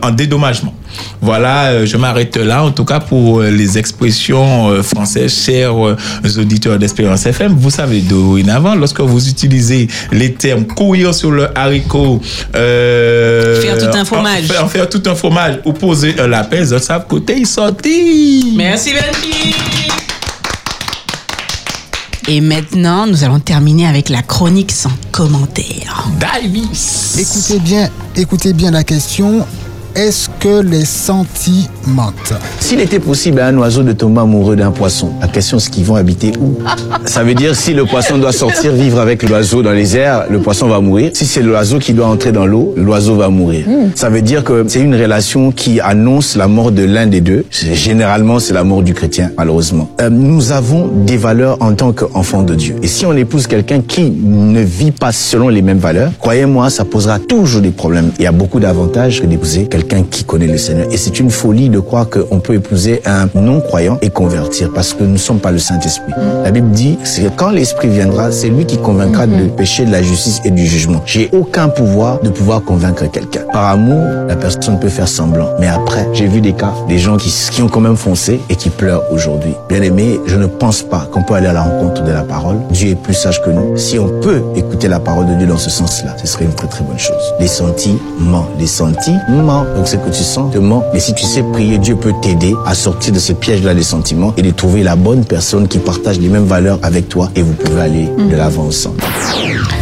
en 0.02 0.10
dédommagement. 0.10 0.74
Voilà, 1.20 1.66
euh, 1.66 1.86
je 1.86 1.96
m'arrête 1.96 2.36
là, 2.36 2.64
en 2.64 2.70
tout 2.70 2.84
cas 2.84 2.98
pour 2.98 3.40
euh, 3.40 3.50
les 3.50 3.76
expressions 3.78 4.70
euh, 4.70 4.82
françaises, 4.82 5.32
chers 5.44 5.74
euh, 5.86 5.96
auditeurs 6.38 6.78
d'Espérance 6.78 7.26
FM. 7.26 7.54
Vous 7.58 7.70
savez, 7.70 8.00
dorénavant, 8.00 8.74
lorsque 8.74 9.00
vous 9.00 9.28
utilisez 9.28 9.86
les 10.12 10.32
termes 10.32 10.64
courir 10.64 11.14
sur 11.14 11.30
le 11.30 11.46
haricot, 11.56 12.20
euh, 12.56 13.60
Faire 13.60 13.78
tout 13.78 13.96
un 13.98 14.04
fromage. 14.04 14.44
En, 14.44 14.46
faire- 14.52 14.64
en 14.64 14.68
faire 14.68 14.88
tout 14.88 15.02
un 15.06 15.14
fromage 15.14 15.58
ou 15.64 15.72
poser 15.72 16.14
un 16.18 16.26
lapin, 16.26 16.62
autres 16.72 16.78
savent 16.84 17.06
côté, 17.06 17.34
ils 17.38 17.46
sortis. 17.46 18.54
Merci, 18.56 18.92
Benji. 18.92 19.54
Et 22.30 22.42
maintenant, 22.42 23.06
nous 23.06 23.24
allons 23.24 23.40
terminer 23.40 23.86
avec 23.86 24.10
la 24.10 24.20
chronique 24.20 24.70
sans 24.70 24.92
commentaire. 25.12 26.06
Davis. 26.20 27.16
Écoutez 27.18 27.58
bien, 27.58 27.88
écoutez 28.16 28.52
bien 28.52 28.70
la 28.70 28.84
question. 28.84 29.46
Est-ce 29.98 30.28
que 30.38 30.60
les 30.60 30.84
sentis 30.84 31.68
mentent 31.84 32.32
S'il 32.60 32.78
était 32.78 33.00
possible 33.00 33.40
à 33.40 33.48
un 33.48 33.58
oiseau 33.58 33.82
de 33.82 33.90
tomber 33.90 34.20
amoureux 34.20 34.54
d'un 34.54 34.70
poisson, 34.70 35.10
la 35.20 35.26
question 35.26 35.58
c'est 35.58 35.70
qu'ils 35.70 35.84
vont 35.84 35.96
habiter 35.96 36.30
où? 36.40 36.56
Ça 37.04 37.24
veut 37.24 37.34
dire 37.34 37.56
si 37.56 37.74
le 37.74 37.84
poisson 37.84 38.16
doit 38.16 38.30
sortir 38.30 38.70
vivre 38.74 39.00
avec 39.00 39.28
l'oiseau 39.28 39.60
dans 39.60 39.72
les 39.72 39.96
airs, 39.96 40.26
le 40.30 40.38
poisson 40.38 40.68
va 40.68 40.78
mourir. 40.78 41.10
Si 41.14 41.26
c'est 41.26 41.42
l'oiseau 41.42 41.80
qui 41.80 41.94
doit 41.94 42.06
entrer 42.06 42.30
dans 42.30 42.46
l'eau, 42.46 42.74
l'oiseau 42.76 43.16
va 43.16 43.28
mourir. 43.28 43.66
Ça 43.96 44.08
veut 44.08 44.22
dire 44.22 44.44
que 44.44 44.64
c'est 44.68 44.78
une 44.78 44.94
relation 44.94 45.50
qui 45.50 45.80
annonce 45.80 46.36
la 46.36 46.46
mort 46.46 46.70
de 46.70 46.84
l'un 46.84 47.08
des 47.08 47.20
deux. 47.20 47.44
Généralement, 47.50 48.38
c'est 48.38 48.54
la 48.54 48.62
mort 48.62 48.82
du 48.82 48.94
chrétien, 48.94 49.32
malheureusement. 49.36 49.90
Euh, 50.00 50.10
nous 50.10 50.52
avons 50.52 50.86
des 50.86 51.16
valeurs 51.16 51.56
en 51.58 51.74
tant 51.74 51.92
qu'enfants 51.92 52.44
de 52.44 52.54
Dieu. 52.54 52.76
Et 52.84 52.86
si 52.86 53.04
on 53.04 53.16
épouse 53.16 53.48
quelqu'un 53.48 53.80
qui 53.80 54.12
ne 54.12 54.60
vit 54.60 54.92
pas 54.92 55.10
selon 55.10 55.48
les 55.48 55.62
mêmes 55.62 55.78
valeurs, 55.78 56.12
croyez-moi, 56.20 56.70
ça 56.70 56.84
posera 56.84 57.18
toujours 57.18 57.62
des 57.62 57.72
problèmes. 57.72 58.12
Il 58.20 58.22
y 58.22 58.28
a 58.28 58.32
beaucoup 58.32 58.60
d'avantages 58.60 59.20
que 59.22 59.26
d'épouser 59.26 59.66
quelqu'un 59.66 59.87
qui 60.10 60.24
connaît 60.24 60.46
le 60.46 60.58
Seigneur. 60.58 60.86
Et 60.92 60.96
c'est 60.96 61.18
une 61.20 61.30
folie 61.30 61.68
de 61.68 61.80
croire 61.80 62.08
qu'on 62.08 62.40
peut 62.40 62.54
épouser 62.54 63.02
un 63.04 63.28
non-croyant 63.34 63.98
et 64.02 64.10
convertir 64.10 64.70
parce 64.74 64.94
que 64.94 65.02
nous 65.04 65.12
ne 65.12 65.16
sommes 65.16 65.40
pas 65.40 65.50
le 65.50 65.58
Saint-Esprit. 65.58 66.12
La 66.44 66.50
Bible 66.50 66.70
dit 66.70 66.98
que 67.02 67.28
quand 67.36 67.50
l'Esprit 67.50 67.88
viendra, 67.88 68.30
c'est 68.30 68.48
lui 68.48 68.64
qui 68.64 68.78
convaincra 68.78 69.26
de 69.26 69.48
péché, 69.48 69.84
de 69.84 69.92
la 69.92 70.02
justice 70.02 70.40
et 70.44 70.50
du 70.50 70.66
jugement. 70.66 71.02
J'ai 71.06 71.30
aucun 71.32 71.68
pouvoir 71.68 72.20
de 72.20 72.30
pouvoir 72.30 72.62
convaincre 72.62 73.10
quelqu'un. 73.10 73.42
Par 73.52 73.66
amour, 73.66 74.04
la 74.28 74.36
personne 74.36 74.78
peut 74.78 74.88
faire 74.88 75.08
semblant. 75.08 75.50
Mais 75.60 75.68
après, 75.68 76.06
j'ai 76.12 76.26
vu 76.26 76.40
des 76.40 76.52
cas, 76.52 76.72
des 76.88 76.98
gens 76.98 77.16
qui, 77.16 77.32
qui 77.50 77.62
ont 77.62 77.68
quand 77.68 77.80
même 77.80 77.96
foncé 77.96 78.40
et 78.48 78.56
qui 78.56 78.70
pleurent 78.70 79.04
aujourd'hui. 79.10 79.54
Bien 79.68 79.82
aimé, 79.82 80.20
je 80.26 80.36
ne 80.36 80.46
pense 80.46 80.82
pas 80.82 81.08
qu'on 81.12 81.22
peut 81.22 81.34
aller 81.34 81.46
à 81.46 81.52
la 81.52 81.62
rencontre 81.62 82.02
de 82.02 82.12
la 82.12 82.22
parole. 82.22 82.56
Dieu 82.70 82.90
est 82.90 82.94
plus 82.94 83.14
sage 83.14 83.42
que 83.42 83.50
nous. 83.50 83.76
Si 83.76 83.98
on 83.98 84.08
peut 84.20 84.42
écouter 84.54 84.88
la 84.88 85.00
parole 85.00 85.26
de 85.26 85.34
Dieu 85.34 85.46
dans 85.46 85.58
ce 85.58 85.70
sens-là, 85.70 86.16
ce 86.20 86.26
serait 86.26 86.44
une 86.44 86.54
très 86.54 86.68
très 86.68 86.84
bonne 86.84 86.98
chose. 86.98 87.34
Les 87.40 87.48
sentiments, 87.48 88.48
les 88.58 88.66
sentiments. 88.66 89.64
Donc 89.78 89.86
ce 89.86 89.94
que 89.94 90.10
tu 90.10 90.24
sens 90.24 90.52
te. 90.52 90.58
Mais 90.92 90.98
si 90.98 91.14
tu 91.14 91.22
sais 91.24 91.44
prier, 91.44 91.78
Dieu 91.78 91.94
peut 91.94 92.12
t'aider 92.20 92.52
à 92.66 92.74
sortir 92.74 93.12
de 93.12 93.20
ce 93.20 93.32
piège-là 93.32 93.74
des 93.74 93.84
sentiments 93.84 94.34
et 94.36 94.42
de 94.42 94.50
trouver 94.50 94.82
la 94.82 94.96
bonne 94.96 95.24
personne 95.24 95.68
qui 95.68 95.78
partage 95.78 96.18
les 96.18 96.28
mêmes 96.28 96.46
valeurs 96.46 96.80
avec 96.82 97.08
toi 97.08 97.30
et 97.36 97.42
vous 97.42 97.52
pouvez 97.52 97.80
aller 97.80 98.08
de 98.28 98.34
l'avant 98.34 98.64
ensemble. 98.64 99.00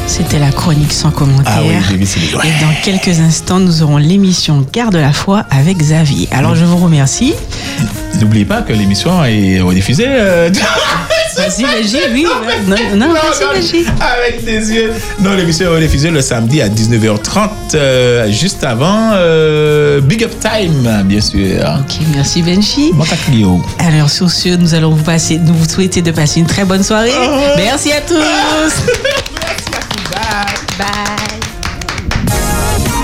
C'était 0.07 0.39
la 0.39 0.51
chronique 0.51 0.93
sans 0.93 1.11
commentaire. 1.11 1.47
Ah 1.47 1.63
oui, 1.63 2.03
est 2.03 2.33
loin. 2.33 2.43
Et 2.43 2.63
dans 2.63 2.75
quelques 2.85 3.21
instants, 3.21 3.59
nous 3.59 3.83
aurons 3.83 3.97
l'émission 3.97 4.67
Garde 4.71 4.97
la 4.97 5.15
foi 5.15 5.47
avec 5.51 5.79
Xavier. 5.79 6.29
Alors, 6.31 6.55
je 6.57 6.67
vous 6.67 6.77
remercie. 6.77 7.33
N'oubliez 8.21 8.45
pas 8.45 8.63
que 8.63 8.73
l'émission 8.73 9.25
est 9.25 9.61
rediffusée. 9.61 10.07
euh, 10.09 10.51
Vas-y, 11.37 11.63
Benji, 11.65 11.99
oui. 12.15 12.27
Non, 12.67 12.77
non, 12.97 13.13
vas-y, 13.13 13.45
non, 13.45 13.53
Benji. 13.53 13.85
avec 14.01 14.43
des 14.45 14.73
yeux. 14.73 14.91
Non, 15.21 15.35
l'émission 15.35 15.67
est 15.71 15.75
rediffusée 15.75 16.11
le 16.11 16.23
samedi 16.23 16.63
à 16.63 16.69
19h30, 16.71 17.51
euh, 17.75 18.31
juste 18.31 18.65
avant 18.65 19.11
euh, 19.13 20.01
Big 20.01 20.25
Up 20.25 20.33
Time, 20.41 21.03
bien 21.05 21.21
sûr. 21.21 21.61
Ok, 21.81 21.97
merci 22.15 22.41
Benji. 22.43 22.91
Mota 22.95 23.17
Clio. 23.27 23.63
Alors, 23.87 24.09
sur 24.09 24.31
ce, 24.31 24.49
nous 24.57 24.73
allons 24.75 24.91
vous, 24.93 25.03
passer, 25.05 25.39
nous 25.39 25.53
vous 25.55 25.69
souhaiter 25.69 26.01
de 26.01 26.11
passer 26.11 26.41
une 26.41 26.47
très 26.47 26.65
bonne 26.65 26.83
soirée. 26.83 27.13
Merci 27.59 27.93
à 27.93 28.01
tous. 28.01 28.15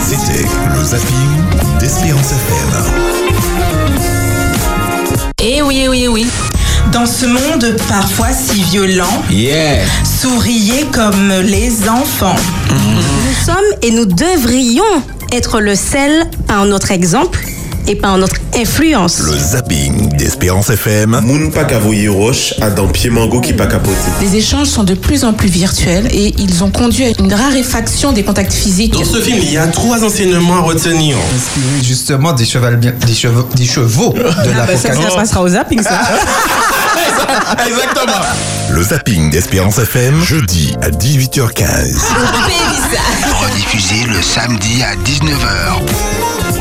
C'était 0.01 0.47
le 0.77 0.85
zapping 0.85 1.79
d'Espérance 1.81 2.33
FM. 2.33 4.12
Oui, 5.75 5.87
oui, 5.89 6.07
oui. 6.07 6.27
Dans 6.93 7.07
ce 7.07 7.25
monde 7.25 7.75
parfois 7.89 8.29
si 8.31 8.63
violent, 8.65 9.23
Yeah. 9.31 9.79
souriez 10.05 10.85
comme 10.93 11.33
les 11.45 11.89
enfants. 11.89 12.37
Nous 12.69 13.47
sommes 13.47 13.79
et 13.81 13.91
nous 13.91 14.05
devrions 14.05 14.85
être 15.33 15.61
le 15.61 15.75
sel 15.75 16.29
par 16.47 16.67
notre 16.67 16.91
exemple 16.91 17.41
et 17.87 17.95
pas 17.97 18.11
en 18.11 18.19
notre 18.19 18.37
influence. 18.57 19.19
Le 19.21 19.39
zapping 19.39 20.17
d'Espérance 20.17 20.71
FM. 20.71 21.21
Moun 21.25 21.51
pa 21.51 21.65
kavoye 21.65 22.09
roche 22.09 22.55
a 22.61 22.71
dans 22.71 22.87
pied 22.89 23.11
mango 23.11 23.41
qui 23.41 23.53
pas 23.53 23.67
capoté. 23.67 23.97
Les 24.21 24.37
échanges 24.37 24.69
sont 24.69 24.85
de 24.85 24.95
plus 24.95 25.25
en 25.25 25.33
plus 25.33 25.49
virtuels 25.49 26.09
et 26.13 26.35
ils 26.39 26.63
ont 26.63 26.71
conduit 26.71 27.05
à 27.05 27.09
une 27.19 27.33
raréfaction 27.33 28.13
des 28.13 28.23
contacts 28.25 28.53
physiques. 28.53 28.93
Dans 28.93 29.05
ce 29.05 29.21
film, 29.21 29.39
il 29.43 29.53
y 29.53 29.57
a 29.59 29.67
trois 29.69 30.05
enseignements 30.05 30.57
à 30.57 30.61
retenir. 30.61 31.17
Inspiré 31.35 31.83
justement 31.83 32.33
des, 32.33 32.45
chevals 32.45 32.77
bien- 32.77 32.93
des, 33.07 33.15
chevaux, 33.15 33.49
des 33.55 33.67
chevaux 33.67 34.13
de 34.13 34.23
Ah, 34.27 34.67
bah, 34.67 34.77
ça, 34.77 34.93
ça 34.95 35.11
passera 35.17 35.43
au 35.43 35.49
zapping, 35.49 35.83
ça. 35.83 36.01
Exactement. 37.67 38.23
Le 38.71 38.83
zapping 38.83 39.31
d'Espérance 39.31 39.79
FM. 39.79 40.23
Jeudi 40.23 40.75
à 40.83 40.91
18h15. 40.91 41.97
Rediffusé 43.43 44.05
le 44.09 44.23
samedi 44.23 44.83
à 44.83 44.95
19h. 44.97 46.52